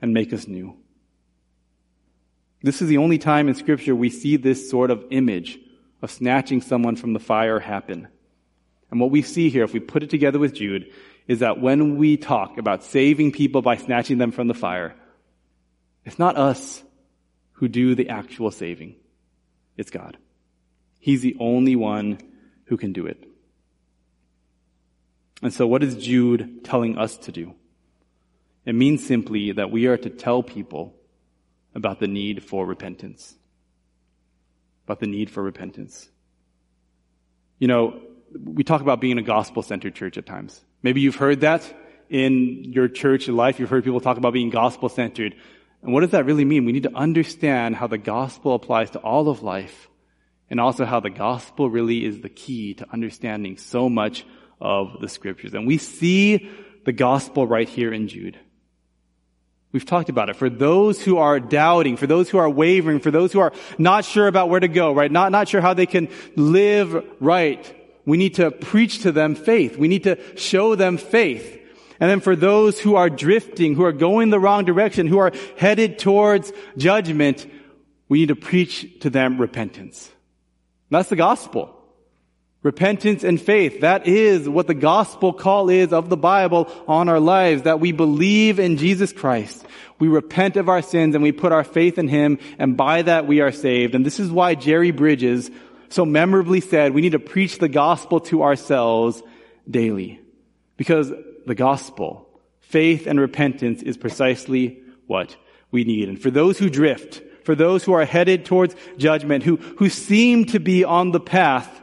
[0.00, 0.77] and make us new.
[2.62, 5.58] This is the only time in scripture we see this sort of image
[6.02, 8.08] of snatching someone from the fire happen.
[8.90, 10.92] And what we see here, if we put it together with Jude,
[11.26, 14.94] is that when we talk about saving people by snatching them from the fire,
[16.04, 16.82] it's not us
[17.52, 18.96] who do the actual saving.
[19.76, 20.16] It's God.
[20.98, 22.18] He's the only one
[22.64, 23.22] who can do it.
[25.42, 27.54] And so what is Jude telling us to do?
[28.64, 30.97] It means simply that we are to tell people
[31.78, 33.34] about the need for repentance.
[34.84, 36.08] About the need for repentance.
[37.58, 38.00] You know,
[38.44, 40.62] we talk about being a gospel-centered church at times.
[40.82, 41.62] Maybe you've heard that
[42.10, 43.58] in your church life.
[43.58, 45.34] You've heard people talk about being gospel-centered.
[45.82, 46.64] And what does that really mean?
[46.64, 49.88] We need to understand how the gospel applies to all of life
[50.50, 54.24] and also how the gospel really is the key to understanding so much
[54.60, 55.54] of the scriptures.
[55.54, 56.50] And we see
[56.84, 58.38] the gospel right here in Jude.
[59.70, 60.36] We've talked about it.
[60.36, 64.04] For those who are doubting, for those who are wavering, for those who are not
[64.04, 65.12] sure about where to go, right?
[65.12, 67.74] Not, not sure how they can live right.
[68.06, 69.76] We need to preach to them faith.
[69.76, 71.56] We need to show them faith.
[72.00, 75.32] And then for those who are drifting, who are going the wrong direction, who are
[75.58, 77.46] headed towards judgment,
[78.08, 80.10] we need to preach to them repentance.
[80.90, 81.77] That's the gospel.
[82.62, 83.82] Repentance and faith.
[83.82, 87.92] That is what the gospel call is of the Bible on our lives, that we
[87.92, 89.64] believe in Jesus Christ.
[90.00, 93.26] We repent of our sins and we put our faith in Him and by that
[93.26, 93.94] we are saved.
[93.94, 95.50] And this is why Jerry Bridges
[95.88, 99.22] so memorably said we need to preach the gospel to ourselves
[99.70, 100.20] daily.
[100.76, 101.12] Because
[101.46, 102.28] the gospel,
[102.60, 105.36] faith and repentance is precisely what
[105.70, 106.08] we need.
[106.08, 110.44] And for those who drift, for those who are headed towards judgment, who, who seem
[110.46, 111.80] to be on the path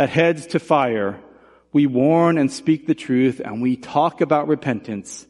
[0.00, 1.20] that heads to fire,
[1.74, 5.26] we warn and speak the truth and we talk about repentance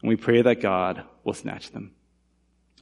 [0.00, 1.92] and we pray that God will snatch them.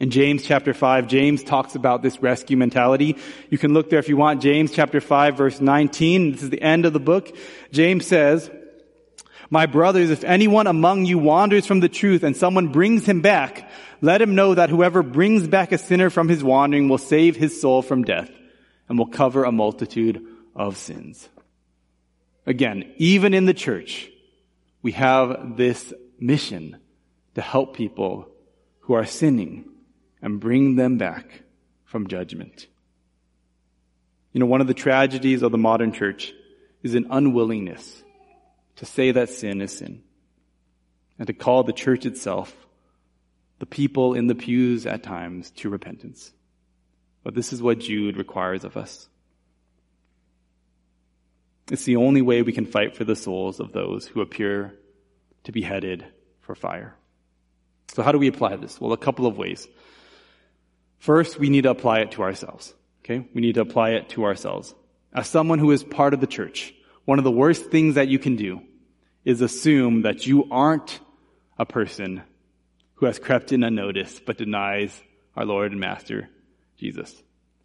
[0.01, 3.19] In James chapter 5, James talks about this rescue mentality.
[3.51, 4.41] You can look there if you want.
[4.41, 6.33] James chapter 5 verse 19.
[6.33, 7.37] This is the end of the book.
[7.71, 8.51] James says,
[9.51, 13.71] My brothers, if anyone among you wanders from the truth and someone brings him back,
[14.01, 17.61] let him know that whoever brings back a sinner from his wandering will save his
[17.61, 18.31] soul from death
[18.89, 20.30] and will cover a multitude
[20.61, 21.27] of sins.
[22.46, 24.11] Again, even in the church,
[24.83, 26.77] we have this mission
[27.35, 28.29] to help people
[28.81, 29.64] who are sinning
[30.20, 31.42] and bring them back
[31.85, 32.66] from judgment.
[34.33, 36.35] You know, one of the tragedies of the modern church
[36.83, 38.03] is an unwillingness
[38.77, 40.03] to say that sin is sin
[41.18, 42.55] and to call the church itself,
[43.61, 46.33] the people in the pews at times, to repentance.
[47.25, 49.10] But this is what Jude requires of us.
[51.71, 54.75] It's the only way we can fight for the souls of those who appear
[55.45, 56.05] to be headed
[56.41, 56.97] for fire.
[57.95, 58.81] So how do we apply this?
[58.81, 59.69] Well, a couple of ways.
[60.99, 62.75] First, we need to apply it to ourselves.
[63.05, 63.27] Okay?
[63.35, 64.75] We need to apply it to ourselves.
[65.13, 68.19] As someone who is part of the church, one of the worst things that you
[68.19, 68.61] can do
[69.25, 71.01] is assume that you aren't
[71.59, 72.23] a person
[72.95, 75.01] who has crept in unnoticed but denies
[75.37, 76.29] our Lord and Master,
[76.79, 77.15] Jesus.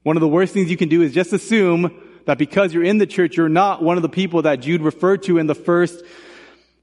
[0.03, 2.97] One of the worst things you can do is just assume that because you're in
[2.97, 6.03] the church, you're not one of the people that Jude referred to in the first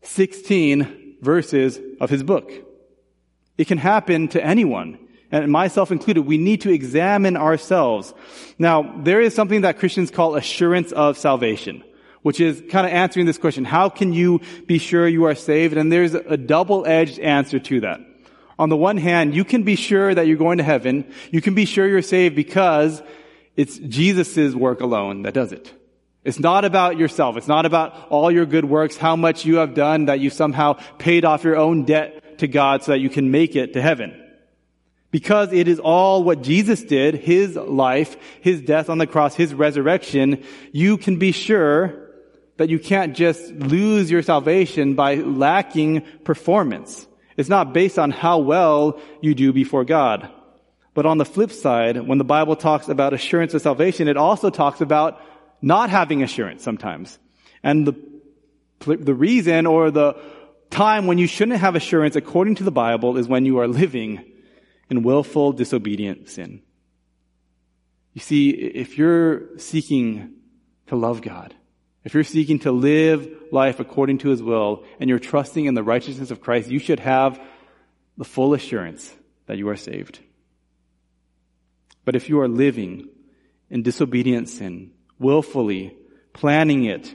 [0.02, 2.50] 16 verses of his book.
[3.59, 4.98] It can happen to anyone
[5.33, 8.12] and myself included, we need to examine ourselves.
[8.59, 11.83] Now, there is something that Christians call assurance of salvation,
[12.20, 15.78] which is kind of answering this question, how can you be sure you are saved?
[15.78, 18.00] And there's a double-edged answer to that.
[18.59, 21.11] On the one hand, you can be sure that you're going to heaven.
[21.31, 23.02] You can be sure you're saved because
[23.57, 25.73] it's Jesus' work alone that does it.
[26.25, 27.37] It's not about yourself.
[27.37, 30.75] It's not about all your good works, how much you have done that you somehow
[30.99, 34.19] paid off your own debt to God so that you can make it to heaven.
[35.11, 39.53] Because it is all what Jesus did, His life, His death on the cross, His
[39.53, 42.09] resurrection, you can be sure
[42.57, 47.07] that you can't just lose your salvation by lacking performance.
[47.37, 50.31] It's not based on how well you do before God.
[50.94, 54.50] But on the flip side, when the Bible talks about assurance of salvation, it also
[54.50, 55.20] talks about
[55.62, 57.18] not having assurance sometimes.
[57.62, 60.20] And the, the reason or the
[60.70, 64.24] time when you shouldn't have assurance according to the Bible is when you are living
[64.90, 66.62] in willful disobedient sin.
[68.12, 70.35] You see, if you're seeking
[70.88, 71.55] to love God,
[72.05, 75.83] if you're seeking to live life according to His will, and you're trusting in the
[75.83, 77.40] righteousness of Christ, you should have
[78.18, 79.14] the full assurance
[79.46, 80.18] that you are saved.
[82.05, 83.09] But if you are living
[83.71, 85.97] in disobedient sin, willfully,
[86.33, 87.15] planning it,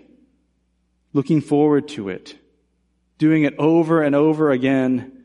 [1.14, 2.38] looking forward to it,
[3.18, 5.24] doing it over and over again,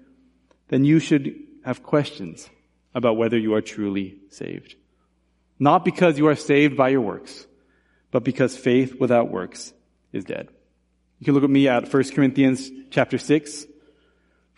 [0.68, 2.48] then you should have questions
[2.94, 4.74] about whether you are truly saved.
[5.58, 7.46] Not because you are saved by your works,
[8.10, 9.72] but because faith without works
[10.12, 10.48] is dead.
[11.18, 13.66] You can look at me at 1 Corinthians chapter 6.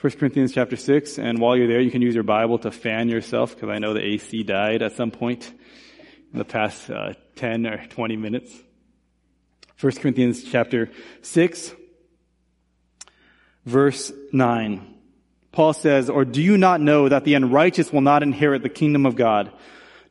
[0.04, 3.08] 1 Corinthians chapter 6, and while you're there, you can use your Bible to fan
[3.08, 5.50] yourself, because I know the AC died at some point
[6.30, 8.52] in the past uh, 10 or 20 minutes.
[9.80, 10.90] 1 Corinthians chapter
[11.22, 11.72] 6,
[13.64, 14.94] verse 9.
[15.52, 19.06] Paul says, or do you not know that the unrighteous will not inherit the kingdom
[19.06, 19.52] of God?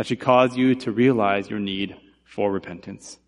[0.00, 1.94] that should cause you to realize your need
[2.24, 3.18] for repentance.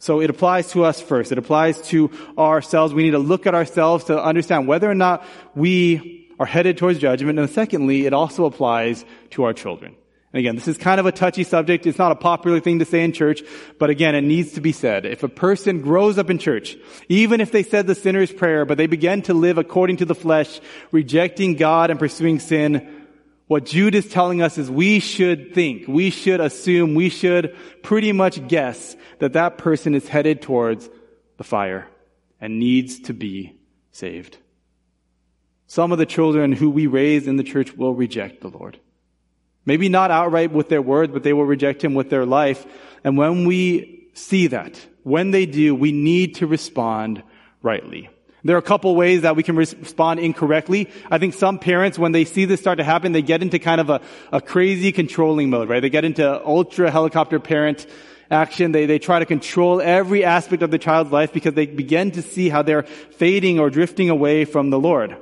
[0.00, 1.32] So it applies to us first.
[1.32, 2.92] It applies to ourselves.
[2.92, 6.98] We need to look at ourselves to understand whether or not we are headed towards
[6.98, 7.38] judgment.
[7.38, 9.96] And secondly, it also applies to our children.
[10.34, 11.86] And again, this is kind of a touchy subject.
[11.86, 13.42] It's not a popular thing to say in church,
[13.78, 15.06] but again, it needs to be said.
[15.06, 16.76] If a person grows up in church,
[17.08, 20.14] even if they said the sinner's prayer, but they begin to live according to the
[20.14, 20.60] flesh,
[20.92, 22.99] rejecting God and pursuing sin,
[23.50, 28.12] what Jude is telling us is we should think, we should assume, we should pretty
[28.12, 30.88] much guess that that person is headed towards
[31.36, 31.88] the fire
[32.40, 33.56] and needs to be
[33.90, 34.38] saved.
[35.66, 38.78] Some of the children who we raise in the church will reject the Lord.
[39.66, 42.64] Maybe not outright with their words, but they will reject him with their life.
[43.02, 47.24] And when we see that, when they do, we need to respond
[47.62, 48.10] rightly.
[48.42, 50.88] There are a couple ways that we can respond incorrectly.
[51.10, 53.80] I think some parents, when they see this start to happen, they get into kind
[53.80, 54.00] of a,
[54.32, 55.80] a crazy controlling mode, right?
[55.80, 57.86] They get into ultra helicopter parent
[58.30, 58.72] action.
[58.72, 62.22] They, they try to control every aspect of the child's life because they begin to
[62.22, 65.16] see how they're fading or drifting away from the Lord.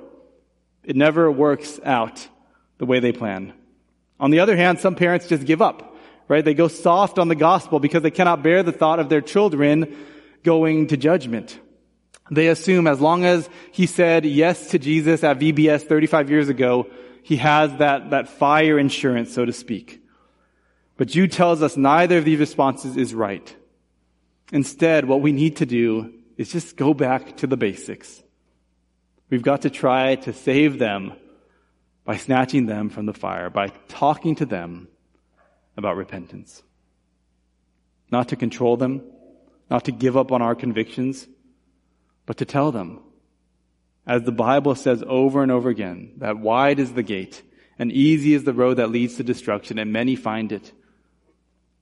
[0.84, 2.28] It never works out
[2.78, 3.52] the way they plan.
[4.20, 5.96] On the other hand, some parents just give up,
[6.28, 6.44] right?
[6.44, 9.96] They go soft on the gospel because they cannot bear the thought of their children
[10.44, 11.58] going to judgment.
[12.30, 16.88] They assume as long as he said yes to Jesus at VBS 35 years ago,
[17.22, 20.02] he has that, that fire insurance, so to speak.
[20.96, 23.54] But Jude tells us neither of these responses is right.
[24.52, 28.22] Instead, what we need to do is just go back to the basics.
[29.30, 31.12] We've got to try to save them
[32.04, 34.88] by snatching them from the fire, by talking to them
[35.76, 36.62] about repentance.
[38.10, 39.02] Not to control them,
[39.70, 41.28] not to give up on our convictions,
[42.28, 43.00] but to tell them,
[44.06, 47.42] as the Bible says over and over again, that wide is the gate
[47.78, 50.70] and easy is the road that leads to destruction and many find it.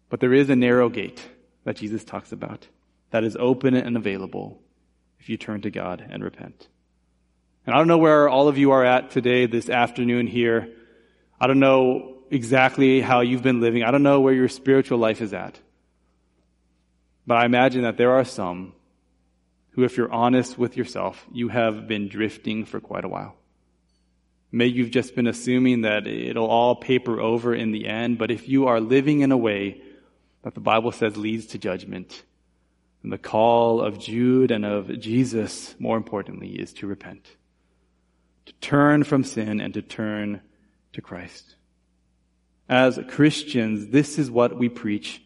[0.09, 1.21] But there is a narrow gate
[1.65, 2.69] that Jesus talks about
[3.11, 4.63] that is open and available
[5.19, 6.69] if you turn to God and repent.
[7.67, 10.69] And I don't know where all of you are at today, this afternoon here.
[11.41, 13.83] I don't know exactly how you've been living.
[13.83, 15.59] I don't know where your spiritual life is at.
[17.27, 18.75] But I imagine that there are some
[19.77, 23.37] who, if you're honest with yourself, you have been drifting for quite a while.
[24.51, 28.49] Maybe you've just been assuming that it'll all paper over in the end, but if
[28.49, 29.83] you are living in a way
[30.43, 32.23] that the Bible says leads to judgment,
[33.03, 37.29] then the call of Jude and of Jesus, more importantly, is to repent
[38.47, 40.41] to turn from sin and to turn
[40.93, 41.57] to Christ.
[42.69, 45.21] As Christians, this is what we preach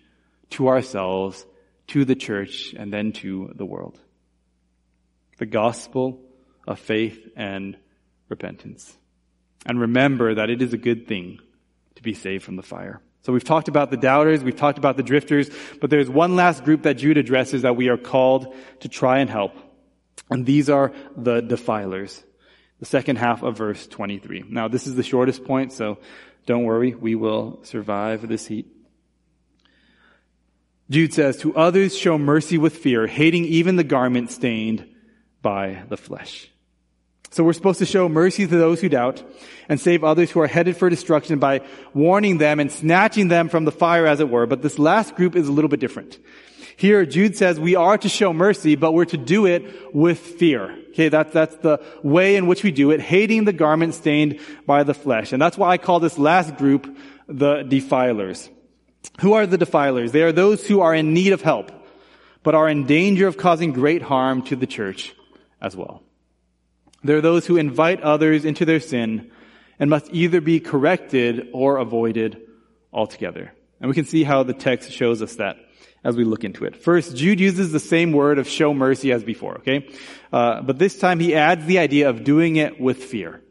[0.50, 1.46] to ourselves,
[1.88, 4.00] to the church, and then to the world.
[5.40, 6.20] The gospel
[6.68, 7.76] of faith and
[8.28, 8.94] repentance.
[9.64, 11.40] And remember that it is a good thing
[11.96, 13.00] to be saved from the fire.
[13.22, 16.62] So we've talked about the doubters, we've talked about the drifters, but there's one last
[16.62, 19.54] group that Jude addresses that we are called to try and help.
[20.30, 22.22] And these are the defilers
[22.78, 24.44] the second half of verse 23.
[24.48, 25.98] Now, this is the shortest point, so
[26.46, 28.66] don't worry, we will survive this heat.
[30.88, 34.86] Jude says, To others show mercy with fear, hating even the garment stained
[35.42, 36.50] by the flesh.
[37.32, 39.22] So we're supposed to show mercy to those who doubt
[39.68, 41.60] and save others who are headed for destruction by
[41.94, 44.46] warning them and snatching them from the fire as it were.
[44.46, 46.18] But this last group is a little bit different.
[46.76, 50.76] Here, Jude says we are to show mercy, but we're to do it with fear.
[50.90, 54.82] Okay, that's, that's the way in which we do it, hating the garment stained by
[54.82, 55.32] the flesh.
[55.32, 56.96] And that's why I call this last group
[57.28, 58.50] the defilers.
[59.20, 60.10] Who are the defilers?
[60.10, 61.70] They are those who are in need of help,
[62.42, 65.14] but are in danger of causing great harm to the church
[65.60, 66.02] as well.
[67.02, 69.30] There are those who invite others into their sin
[69.78, 72.42] and must either be corrected or avoided
[72.92, 73.52] altogether.
[73.80, 75.56] And we can see how the text shows us that
[76.04, 76.76] as we look into it.
[76.76, 79.88] First, Jude uses the same word of show mercy as before, okay?
[80.32, 83.42] Uh, but this time he adds the idea of doing it with fear.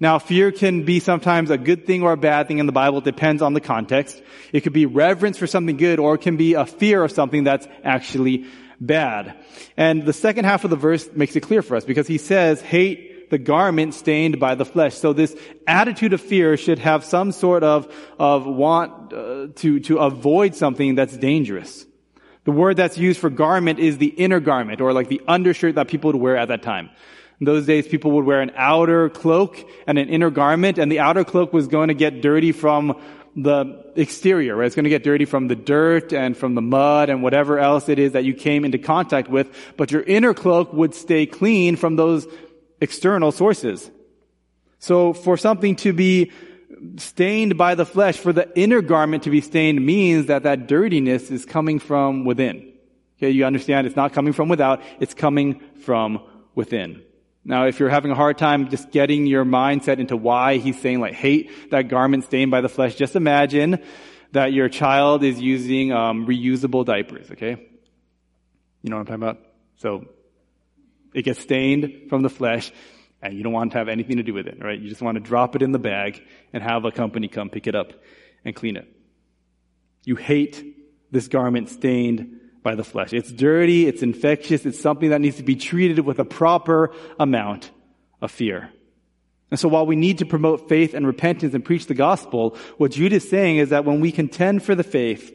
[0.00, 2.98] Now, fear can be sometimes a good thing or a bad thing in the Bible.
[2.98, 4.22] It depends on the context.
[4.52, 7.42] It could be reverence for something good or it can be a fear of something
[7.42, 8.46] that's actually
[8.80, 9.36] bad.
[9.76, 12.60] And the second half of the verse makes it clear for us because he says,
[12.60, 14.94] hate the garment stained by the flesh.
[14.94, 19.98] So this attitude of fear should have some sort of, of want uh, to, to
[19.98, 21.86] avoid something that's dangerous.
[22.44, 25.88] The word that's used for garment is the inner garment, or like the undershirt that
[25.88, 26.88] people would wear at that time.
[27.40, 31.00] In those days, people would wear an outer cloak and an inner garment, and the
[31.00, 33.00] outer cloak was going to get dirty from
[33.36, 34.66] the exterior, right?
[34.66, 37.88] It's going to get dirty from the dirt and from the mud and whatever else
[37.88, 41.76] it is that you came into contact with, but your inner cloak would stay clean
[41.76, 42.26] from those
[42.80, 43.90] external sources.
[44.78, 46.32] So for something to be
[46.96, 51.30] stained by the flesh, for the inner garment to be stained means that that dirtiness
[51.30, 52.72] is coming from within.
[53.18, 53.86] Okay, you understand?
[53.86, 56.22] It's not coming from without, it's coming from
[56.54, 57.02] within.
[57.44, 61.00] Now, if you're having a hard time just getting your mindset into why he's saying
[61.00, 63.82] like hate that garment stained by the flesh, just imagine
[64.32, 67.68] that your child is using um, reusable diapers, okay?
[68.82, 69.38] You know what I'm talking about?
[69.76, 70.08] So
[71.14, 72.70] it gets stained from the flesh
[73.22, 74.78] and you don't want to have anything to do with it, right?
[74.78, 76.22] You just want to drop it in the bag
[76.52, 77.92] and have a company come pick it up
[78.44, 78.86] and clean it.
[80.04, 80.76] You hate
[81.10, 82.37] this garment stained
[82.68, 83.14] by the flesh.
[83.14, 87.70] It's dirty, it's infectious, it's something that needs to be treated with a proper amount
[88.20, 88.68] of fear.
[89.50, 92.90] And so while we need to promote faith and repentance and preach the gospel, what
[92.90, 95.34] Jude is saying is that when we contend for the faith,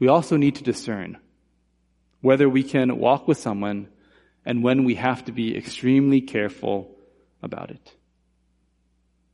[0.00, 1.16] we also need to discern
[2.22, 3.86] whether we can walk with someone
[4.44, 6.90] and when we have to be extremely careful
[7.40, 7.94] about it.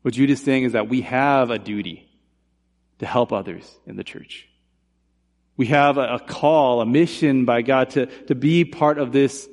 [0.03, 2.07] What Jude is saying is that we have a duty
[2.99, 4.50] to help others in the church.
[5.61, 9.47] We have a, call, a mission by God to, to be part of this,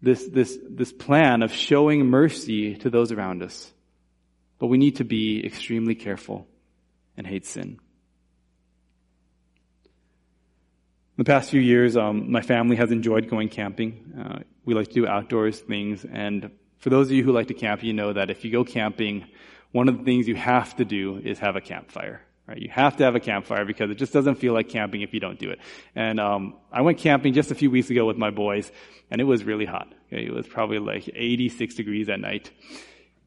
[0.00, 3.70] this, this, this plan of showing mercy to those around us.
[4.58, 6.46] But we need to be extremely careful
[7.18, 7.78] and hate sin.
[11.18, 14.14] In the past few years, um, my family has enjoyed going camping.
[14.18, 17.54] Uh, we like to do outdoors things, and for those of you who like to
[17.54, 19.26] camp, you know that if you go camping,
[19.70, 22.22] one of the things you have to do is have a campfire.
[22.48, 22.58] Right?
[22.58, 25.18] You have to have a campfire because it just doesn't feel like camping if you
[25.18, 25.58] don't do it.
[25.96, 28.70] And um, I went camping just a few weeks ago with my boys,
[29.10, 29.92] and it was really hot.
[30.10, 32.50] It was probably like 86 degrees at night.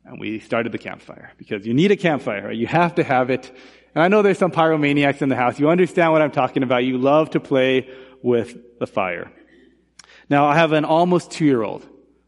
[0.05, 2.47] And we started the campfire because you need a campfire.
[2.47, 2.55] Right?
[2.55, 3.51] You have to have it.
[3.93, 5.59] And I know there's some pyromaniacs in the house.
[5.59, 6.85] You understand what I'm talking about.
[6.85, 7.89] You love to play
[8.21, 9.31] with the fire.
[10.29, 11.85] Now, I have an almost two-year-old.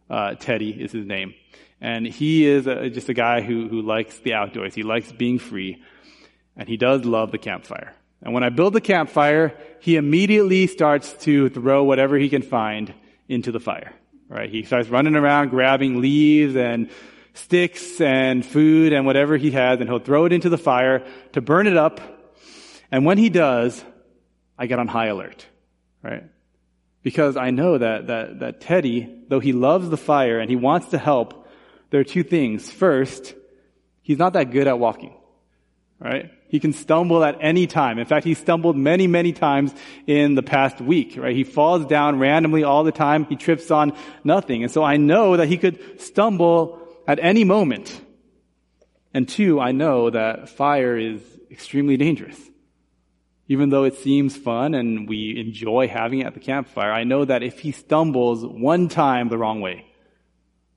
[0.09, 1.35] Uh, Teddy is his name.
[1.79, 4.75] And he is a, just a guy who, who likes the outdoors.
[4.75, 5.81] He likes being free.
[6.62, 7.91] And he does love the campfire.
[8.22, 12.93] And when I build the campfire, he immediately starts to throw whatever he can find
[13.28, 13.91] into the fire.
[14.30, 14.47] Right?
[14.47, 16.91] He starts running around grabbing leaves and
[17.34, 21.03] sticks and food and whatever he has, and he'll throw it into the fire
[21.34, 21.99] to burn it up.
[22.91, 23.84] And when he does,
[24.55, 25.43] I get on high alert.
[26.03, 26.26] Right?
[27.01, 30.89] Because I know that, that, that Teddy, though he loves the fire and he wants
[30.89, 31.47] to help,
[31.89, 32.70] there are two things.
[32.70, 33.34] First,
[34.03, 35.16] he's not that good at walking.
[36.03, 36.31] Right?
[36.47, 37.99] He can stumble at any time.
[37.99, 39.73] In fact, he stumbled many, many times
[40.07, 41.35] in the past week, right?
[41.35, 43.25] He falls down randomly all the time.
[43.25, 44.63] He trips on nothing.
[44.63, 48.01] And so I know that he could stumble at any moment.
[49.13, 51.21] And two, I know that fire is
[51.51, 52.39] extremely dangerous.
[53.47, 57.25] Even though it seems fun and we enjoy having it at the campfire, I know
[57.25, 59.85] that if he stumbles one time the wrong way,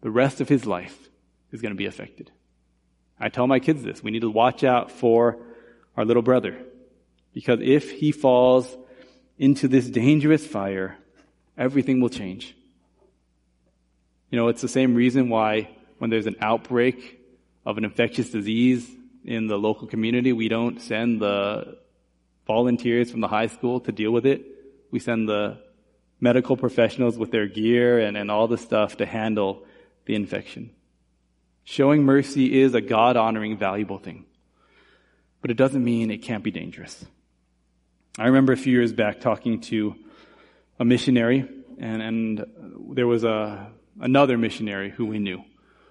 [0.02, 1.08] the rest of his life
[1.50, 2.30] is going to be affected.
[3.18, 4.02] I tell my kids this.
[4.02, 5.38] We need to watch out for
[5.96, 6.58] our little brother.
[7.32, 8.76] Because if he falls
[9.38, 10.96] into this dangerous fire,
[11.56, 12.56] everything will change.
[14.30, 17.20] You know, it's the same reason why when there's an outbreak
[17.64, 18.88] of an infectious disease
[19.24, 21.78] in the local community, we don't send the
[22.46, 24.44] volunteers from the high school to deal with it.
[24.90, 25.58] We send the
[26.20, 29.64] medical professionals with their gear and, and all the stuff to handle
[30.04, 30.70] the infection.
[31.64, 34.26] Showing mercy is a God honoring, valuable thing
[35.44, 37.04] but it doesn't mean it can't be dangerous.
[38.18, 39.94] I remember a few years back talking to
[40.78, 41.46] a missionary,
[41.78, 42.46] and, and
[42.94, 45.44] there was a, another missionary who we knew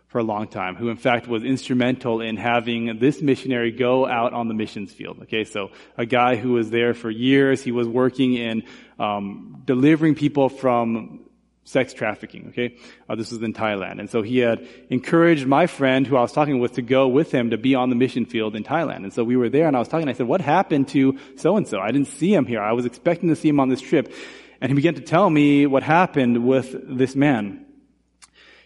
[0.08, 4.34] for a long time, who in fact was instrumental in having this missionary go out
[4.34, 5.20] on the missions field.
[5.22, 5.70] Okay, so
[6.00, 8.64] a guy who was there for years, he was working in
[8.98, 11.23] um, delivering people from
[11.66, 12.76] sex trafficking, okay?
[13.08, 14.00] Uh, this was in Thailand.
[14.00, 17.32] And so he had encouraged my friend who I was talking with to go with
[17.32, 19.04] him to be on the mission field in Thailand.
[19.04, 21.80] And so we were there and I was talking, I said, what happened to so-and-so?
[21.80, 22.62] I didn't see him here.
[22.62, 24.14] I was expecting to see him on this trip.
[24.60, 27.66] And he began to tell me what happened with this man.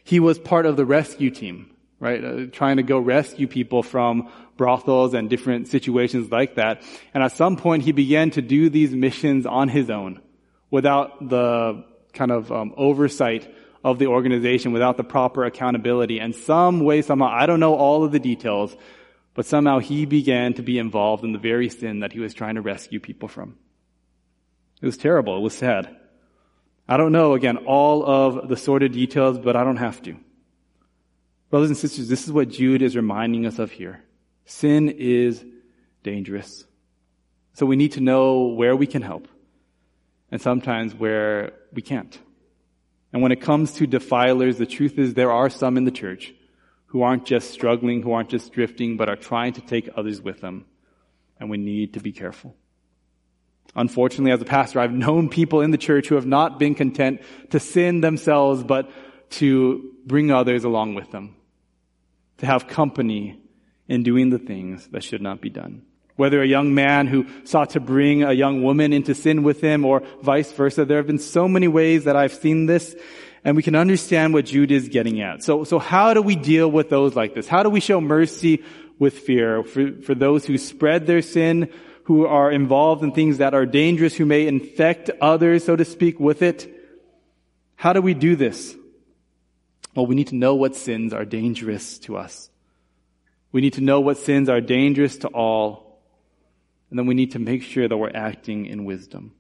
[0.03, 1.69] He was part of the rescue team,
[1.99, 2.23] right?
[2.23, 6.81] Uh, trying to go rescue people from brothels and different situations like that.
[7.13, 10.21] And at some point he began to do these missions on his own
[10.71, 11.85] without the
[12.17, 13.53] kind of um, oversight
[13.83, 16.19] of the organization without the proper accountability.
[16.19, 18.75] And some way, somehow, I don't know all of the details,
[19.33, 22.55] but somehow he began to be involved in the very sin that he was trying
[22.55, 23.55] to rescue people from.
[24.81, 25.37] It was terrible.
[25.37, 25.95] It was sad.
[26.89, 30.17] I don't know, again, all of the sordid details, but I don't have to.
[31.49, 34.03] Brothers and sisters, this is what Jude is reminding us of here.
[34.45, 35.43] Sin is
[36.03, 36.65] dangerous.
[37.53, 39.27] So we need to know where we can help
[40.31, 42.17] and sometimes where we can't.
[43.13, 46.33] And when it comes to defilers, the truth is there are some in the church
[46.87, 50.41] who aren't just struggling, who aren't just drifting, but are trying to take others with
[50.41, 50.65] them.
[51.39, 52.55] And we need to be careful.
[53.75, 57.21] Unfortunately, as a pastor, I've known people in the church who have not been content
[57.51, 58.89] to sin themselves, but
[59.31, 61.35] to bring others along with them,
[62.37, 63.39] to have company
[63.87, 65.86] in doing the things that should not be done.
[66.17, 69.85] Whether a young man who sought to bring a young woman into sin with him
[69.85, 72.95] or vice versa, there have been so many ways that I've seen this
[73.47, 75.41] and we can understand what Jude is getting at.
[75.41, 77.47] So, so how do we deal with those like this?
[77.47, 78.61] How do we show mercy
[78.99, 81.71] with fear for, for those who spread their sin,
[82.03, 86.19] who are involved in things that are dangerous, who may infect others, so to speak,
[86.19, 86.69] with it?
[87.75, 88.75] How do we do this?
[89.95, 92.49] Well, we need to know what sins are dangerous to us.
[93.53, 95.86] We need to know what sins are dangerous to all
[96.89, 99.33] and then we need to make sure that we're acting in wisdom.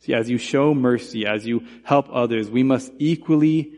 [0.00, 3.72] See, as you show mercy, as you help others, we must equally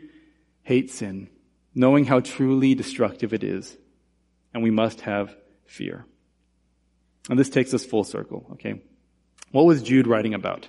[0.63, 1.29] hate sin,
[1.73, 3.77] knowing how truly destructive it is.
[4.53, 5.35] And we must have
[5.65, 6.05] fear.
[7.29, 8.81] And this takes us full circle, okay?
[9.51, 10.67] What was Jude writing about?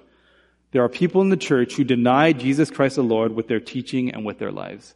[0.72, 4.12] There are people in the church who deny Jesus Christ the Lord with their teaching
[4.12, 4.94] and with their lives.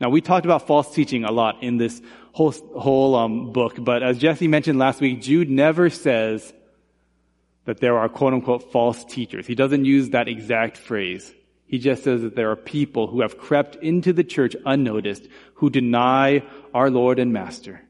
[0.00, 4.02] Now we talked about false teaching a lot in this whole, whole um, book, but
[4.02, 6.52] as Jesse mentioned last week, Jude never says
[7.64, 9.46] that there are quote unquote false teachers.
[9.46, 11.32] He doesn't use that exact phrase.
[11.66, 15.70] He just says that there are people who have crept into the church unnoticed who
[15.70, 16.42] deny
[16.74, 17.80] our Lord and Master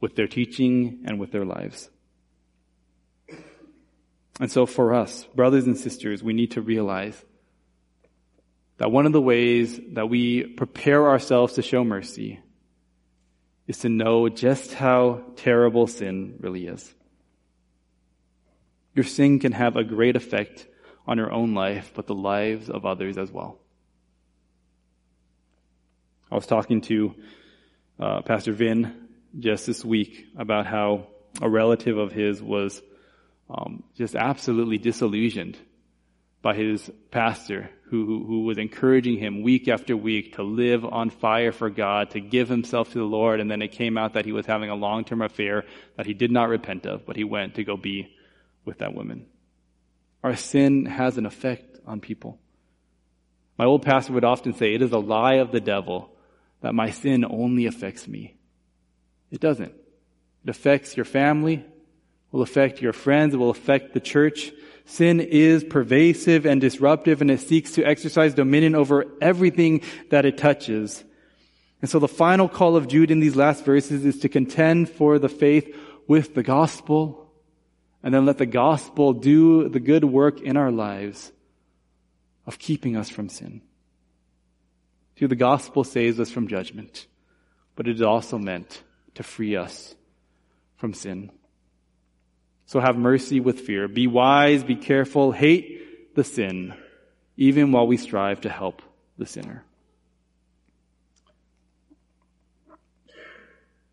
[0.00, 1.90] with their teaching and with their lives.
[4.40, 7.22] And so for us, brothers and sisters, we need to realize
[8.82, 12.40] that one of the ways that we prepare ourselves to show mercy
[13.68, 16.92] is to know just how terrible sin really is.
[18.92, 20.66] Your sin can have a great effect
[21.06, 23.60] on your own life, but the lives of others as well.
[26.28, 27.14] I was talking to
[28.00, 29.06] uh, Pastor Vin
[29.38, 31.06] just this week about how
[31.40, 32.82] a relative of his was
[33.48, 35.56] um, just absolutely disillusioned
[36.42, 41.10] by his pastor who, who, who, was encouraging him week after week to live on
[41.10, 43.38] fire for God, to give himself to the Lord.
[43.38, 45.64] And then it came out that he was having a long-term affair
[45.96, 48.14] that he did not repent of, but he went to go be
[48.64, 49.26] with that woman.
[50.24, 52.38] Our sin has an effect on people.
[53.58, 56.10] My old pastor would often say, it is a lie of the devil
[56.62, 58.36] that my sin only affects me.
[59.30, 59.72] It doesn't.
[60.44, 61.64] It affects your family,
[62.32, 64.50] will affect your friends, it will affect the church,
[64.84, 70.38] Sin is pervasive and disruptive and it seeks to exercise dominion over everything that it
[70.38, 71.04] touches.
[71.80, 75.18] And so the final call of Jude in these last verses is to contend for
[75.18, 75.74] the faith
[76.06, 77.32] with the gospel
[78.02, 81.32] and then let the gospel do the good work in our lives
[82.46, 83.62] of keeping us from sin.
[85.18, 87.06] See, the gospel saves us from judgment,
[87.76, 88.82] but it is also meant
[89.14, 89.94] to free us
[90.76, 91.30] from sin.
[92.66, 93.88] So have mercy with fear.
[93.88, 96.74] Be wise, be careful, hate the sin,
[97.36, 98.82] even while we strive to help
[99.18, 99.64] the sinner.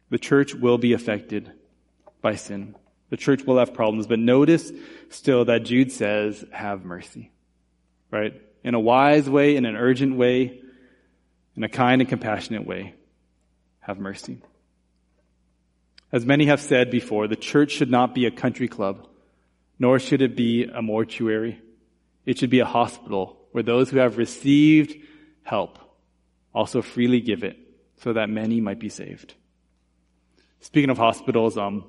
[0.09, 1.51] The church will be affected
[2.21, 2.75] by sin.
[3.09, 4.71] The church will have problems, but notice
[5.09, 7.31] still that Jude says, have mercy.
[8.11, 8.41] Right?
[8.63, 10.61] In a wise way, in an urgent way,
[11.55, 12.95] in a kind and compassionate way.
[13.81, 14.39] Have mercy.
[16.11, 19.07] As many have said before, the church should not be a country club,
[19.77, 21.61] nor should it be a mortuary.
[22.25, 24.95] It should be a hospital where those who have received
[25.43, 25.77] help
[26.53, 27.57] also freely give it
[27.97, 29.35] so that many might be saved.
[30.61, 31.85] Speaking of hospitals, um,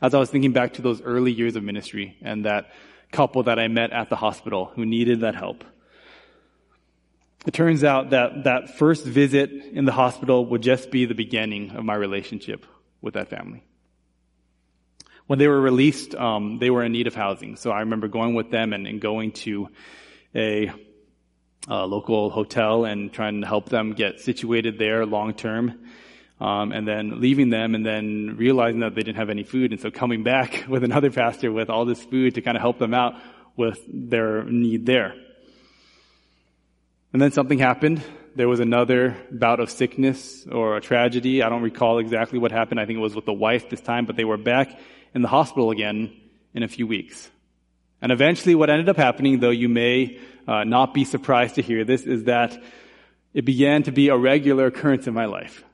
[0.00, 2.72] as I was thinking back to those early years of ministry and that
[3.12, 5.64] couple that I met at the hospital who needed that help,
[7.46, 11.72] it turns out that that first visit in the hospital would just be the beginning
[11.72, 12.64] of my relationship
[13.04, 13.62] with that family.
[15.26, 17.56] When they were released, um, they were in need of housing.
[17.56, 19.68] So I remember going with them and, and going to
[20.34, 20.72] a,
[21.68, 25.80] a, local hotel and trying to help them get situated there long term.
[26.40, 29.70] Um, and then leaving them and then realizing that they didn't have any food.
[29.70, 32.78] And so coming back with another pastor with all this food to kind of help
[32.78, 33.14] them out
[33.56, 35.14] with their need there.
[37.12, 38.02] And then something happened
[38.36, 41.42] there was another bout of sickness or a tragedy.
[41.42, 42.80] I don't recall exactly what happened.
[42.80, 44.78] I think it was with the wife this time, but they were back
[45.14, 46.12] in the hospital again
[46.52, 47.30] in a few weeks.
[48.02, 51.84] And eventually what ended up happening, though you may uh, not be surprised to hear
[51.84, 52.60] this, is that
[53.32, 55.64] it began to be a regular occurrence in my life.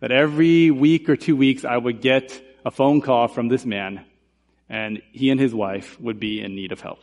[0.00, 4.04] That every week or two weeks I would get a phone call from this man
[4.68, 7.00] and he and his wife would be in need of help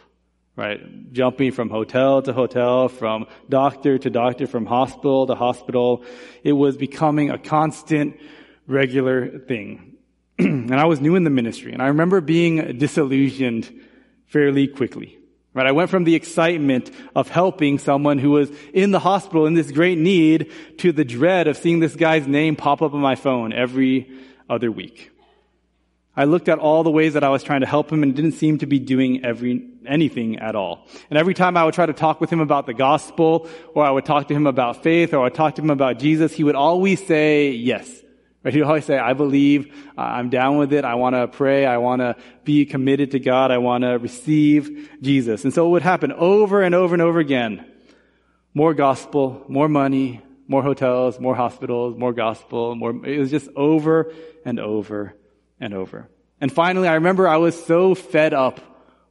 [0.59, 1.13] right?
[1.13, 6.03] Jumping from hotel to hotel, from doctor to doctor, from hospital to hospital.
[6.43, 8.19] It was becoming a constant,
[8.67, 9.95] regular thing.
[10.37, 13.71] and I was new in the ministry, and I remember being disillusioned
[14.27, 15.17] fairly quickly,
[15.53, 15.65] Right?
[15.65, 19.71] I went from the excitement of helping someone who was in the hospital in this
[19.71, 23.51] great need to the dread of seeing this guy's name pop up on my phone
[23.51, 24.11] every
[24.47, 25.11] other week.
[26.15, 28.33] I looked at all the ways that I was trying to help him and didn't
[28.33, 30.87] seem to be doing every, anything at all.
[31.09, 33.91] And every time I would try to talk with him about the gospel, or I
[33.91, 36.43] would talk to him about faith, or I would talk to him about Jesus, he
[36.43, 37.89] would always say yes.
[38.43, 38.53] Right?
[38.53, 41.77] He would always say, I believe, I'm down with it, I want to pray, I
[41.77, 45.43] want to be committed to God, I want to receive Jesus.
[45.43, 47.65] And so it would happen over and over and over again.
[48.53, 54.11] More gospel, more money, more hotels, more hospitals, more gospel, more, it was just over
[54.43, 55.13] and over
[55.59, 56.09] and over.
[56.41, 58.59] And finally, I remember I was so fed up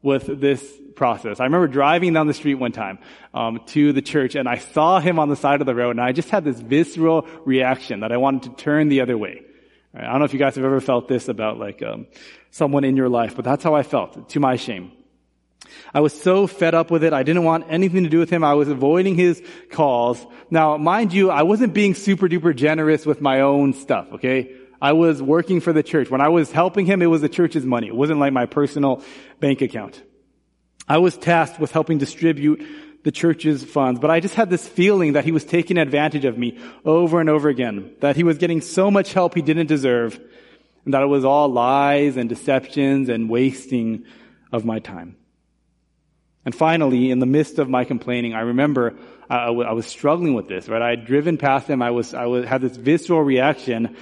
[0.03, 0.65] with this
[0.97, 1.41] process.
[1.41, 2.99] I remember driving down the street one time
[3.35, 6.01] um, to the church, and I saw him on the side of the road, and
[6.01, 9.43] I just had this visceral reaction that I wanted to turn the other way.
[9.95, 12.07] I don't know if you guys have ever felt this about like um,
[12.51, 14.93] someone in your life, but that's how I felt, to my shame.
[15.93, 17.13] I was so fed up with it.
[17.13, 18.45] I didn't want anything to do with him.
[18.45, 20.25] I was avoiding his calls.
[20.51, 24.55] Now, mind you, I wasn't being super duper generous with my own stuff, okay?
[24.81, 26.11] I was working for the church.
[26.11, 27.89] When I was helping him, it was the church's money.
[27.89, 29.03] It wasn't like my personal
[29.41, 30.03] bank account.
[30.89, 32.65] I was tasked with helping distribute
[33.05, 36.37] the church's funds, but I just had this feeling that he was taking advantage of
[36.37, 40.19] me over and over again, that he was getting so much help he didn't deserve,
[40.85, 44.05] and that it was all lies and deceptions and wasting
[44.53, 45.17] of my time.
[46.45, 48.97] And finally, in the midst of my complaining, I remember
[49.29, 50.81] I, I was struggling with this, right?
[50.81, 51.83] I had driven past him.
[51.83, 53.97] I was, I was, had this visceral reaction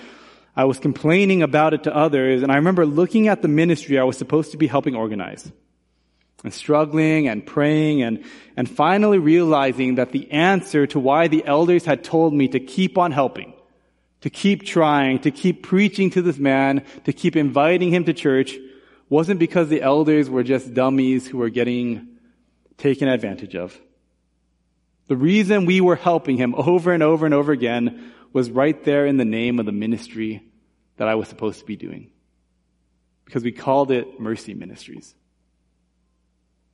[0.56, 4.04] I was complaining about it to others, and I remember looking at the ministry I
[4.04, 5.50] was supposed to be helping organize.
[6.44, 8.24] And struggling and praying and,
[8.56, 12.98] and finally realizing that the answer to why the elders had told me to keep
[12.98, 13.52] on helping,
[14.20, 18.56] to keep trying, to keep preaching to this man, to keep inviting him to church,
[19.08, 22.08] wasn't because the elders were just dummies who were getting
[22.76, 23.78] taken advantage of.
[25.08, 29.06] The reason we were helping him over and over and over again was right there
[29.06, 30.42] in the name of the ministry
[30.96, 32.10] that I was supposed to be doing.
[33.24, 35.14] Because we called it Mercy Ministries.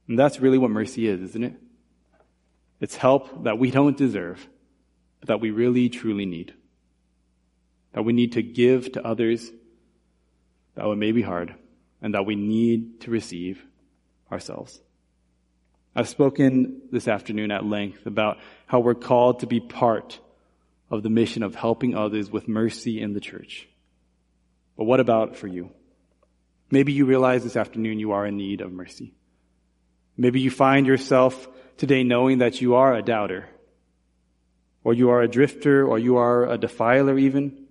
[0.09, 1.55] And that's really what mercy is, isn't it?
[2.81, 4.47] It's help that we don't deserve,
[5.21, 6.53] but that we really truly need.
[7.93, 9.51] That we need to give to others
[10.75, 11.55] that it may be hard,
[12.01, 13.65] and that we need to receive
[14.31, 14.81] ourselves.
[15.95, 20.19] I've spoken this afternoon at length about how we're called to be part
[20.93, 23.67] of the mission of helping others with mercy in the church.
[24.77, 25.71] But what about for you?
[26.71, 29.15] Maybe you realize this afternoon you are in need of mercy.
[30.19, 33.49] Maybe you find yourself today knowing that you are a doubter,
[34.85, 37.67] or you are a drifter, or you are a defiler even.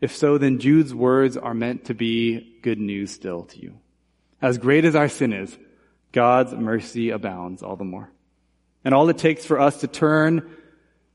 [0.00, 3.78] If so, then Jude's words are meant to be good news still to you.
[4.42, 5.56] As great as our sin is,
[6.10, 8.10] God's mercy abounds all the more.
[8.84, 10.50] And all it takes for us to turn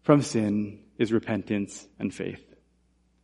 [0.04, 2.41] from sin is repentance and faith.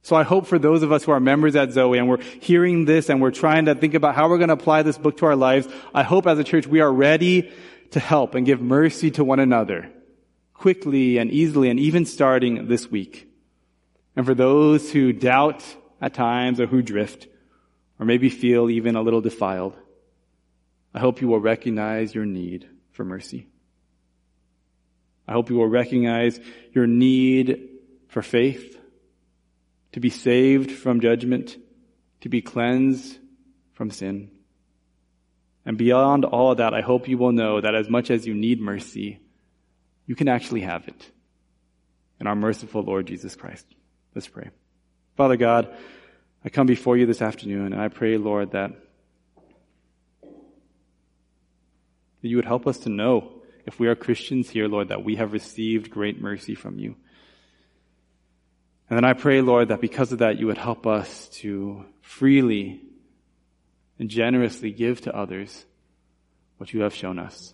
[0.04, 2.86] So I hope for those of us who are members at Zoe and we're hearing
[2.86, 5.26] this and we're trying to think about how we're going to apply this book to
[5.26, 7.52] our lives, I hope as a church we are ready
[7.92, 9.90] to help and give mercy to one another
[10.54, 13.28] quickly and easily and even starting this week.
[14.16, 15.64] And for those who doubt
[16.02, 17.28] at times or who drift
[17.98, 19.76] or maybe feel even a little defiled,
[20.94, 23.48] I hope you will recognize your need for mercy.
[25.28, 26.40] I hope you will recognize
[26.74, 27.69] your need
[28.10, 28.78] for faith,
[29.94, 31.58] to be saved from judgment,
[32.22, 33.18] to be cleansed
[33.74, 34.32] from sin.
[35.66, 38.60] And beyond all that, I hope you will know that as much as you need
[38.60, 39.20] mercy,
[40.06, 41.12] you can actually have it
[42.20, 43.66] in our merciful Lord Jesus Christ.
[44.16, 44.50] Let's pray.
[45.16, 45.74] Father God,
[46.44, 48.72] I come before you this afternoon and I pray, Lord, that
[52.22, 53.34] you would help us to know
[53.66, 56.96] if we are Christians here, Lord, that we have received great mercy from you.
[58.90, 62.82] And then I pray, Lord, that because of that, you would help us to freely
[64.00, 65.64] and generously give to others
[66.58, 67.54] what you have shown us.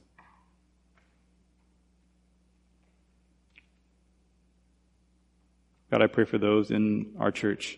[5.92, 7.78] God, I pray for those in our church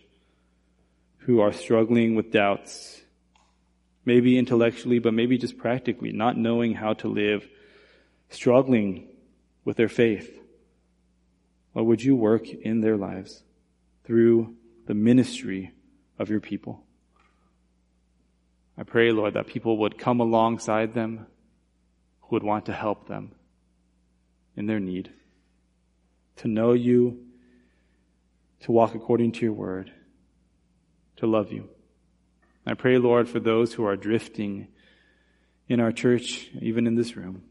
[1.18, 3.00] who are struggling with doubts,
[4.04, 7.46] maybe intellectually, but maybe just practically, not knowing how to live
[8.30, 9.08] struggling
[9.64, 10.32] with their faith,
[11.74, 13.42] Lord, would you work in their lives
[14.08, 14.56] through
[14.86, 15.70] the ministry
[16.18, 16.82] of your people?
[18.78, 21.26] I pray, Lord, that people would come alongside them
[22.22, 23.32] who would want to help them
[24.56, 25.12] in their need,
[26.36, 27.20] to know you,
[28.60, 29.92] to walk according to your word,
[31.16, 31.68] to love you.
[32.64, 34.68] I pray, Lord, for those who are drifting
[35.68, 37.42] in our church, even in this room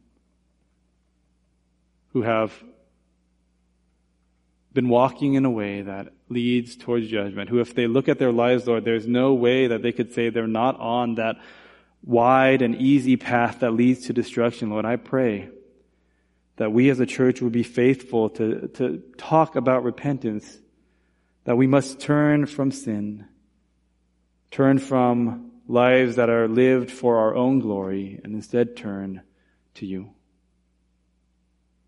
[2.13, 2.51] who have
[4.77, 8.31] been walking in a way that leads towards judgment, who if they look at their
[8.31, 11.37] lives, Lord, there's no way that they could say they're not on that
[12.03, 15.49] wide and easy path that leads to destruction, Lord, I pray
[16.57, 20.59] that we as a church would be faithful to, to talk about repentance,
[21.45, 23.25] that we must turn from sin,
[24.51, 29.23] turn from lives that are lived for our own glory, and instead turn
[29.73, 30.11] to you.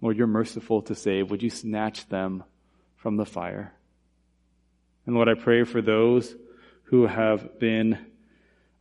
[0.02, 1.30] Lord, you're merciful to save.
[1.30, 2.44] Would you snatch them
[3.00, 3.74] from the fire.
[5.06, 6.36] And Lord, I pray for those
[6.84, 7.97] who have been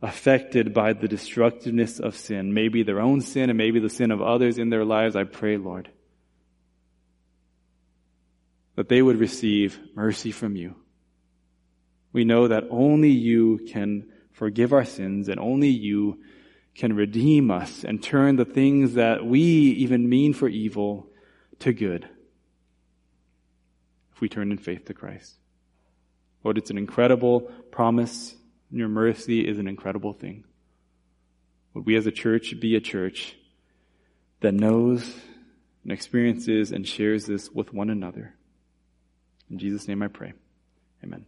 [0.01, 4.21] affected by the destructiveness of sin, maybe their own sin and maybe the sin of
[4.21, 5.15] others in their lives.
[5.15, 5.89] I pray, Lord,
[8.75, 10.75] that they would receive mercy from you.
[12.11, 16.19] We know that only you can forgive our sins and only you
[16.75, 21.07] can redeem us and turn the things that we even mean for evil
[21.59, 22.07] to good
[24.21, 25.33] we turn in faith to Christ.
[26.43, 27.41] Lord, it's an incredible
[27.71, 28.35] promise,
[28.71, 30.45] your mercy is an incredible thing.
[31.73, 33.35] Would we as a church be a church
[34.41, 35.15] that knows
[35.83, 38.35] and experiences and shares this with one another?
[39.49, 40.33] In Jesus' name I pray.
[41.03, 41.25] Amen.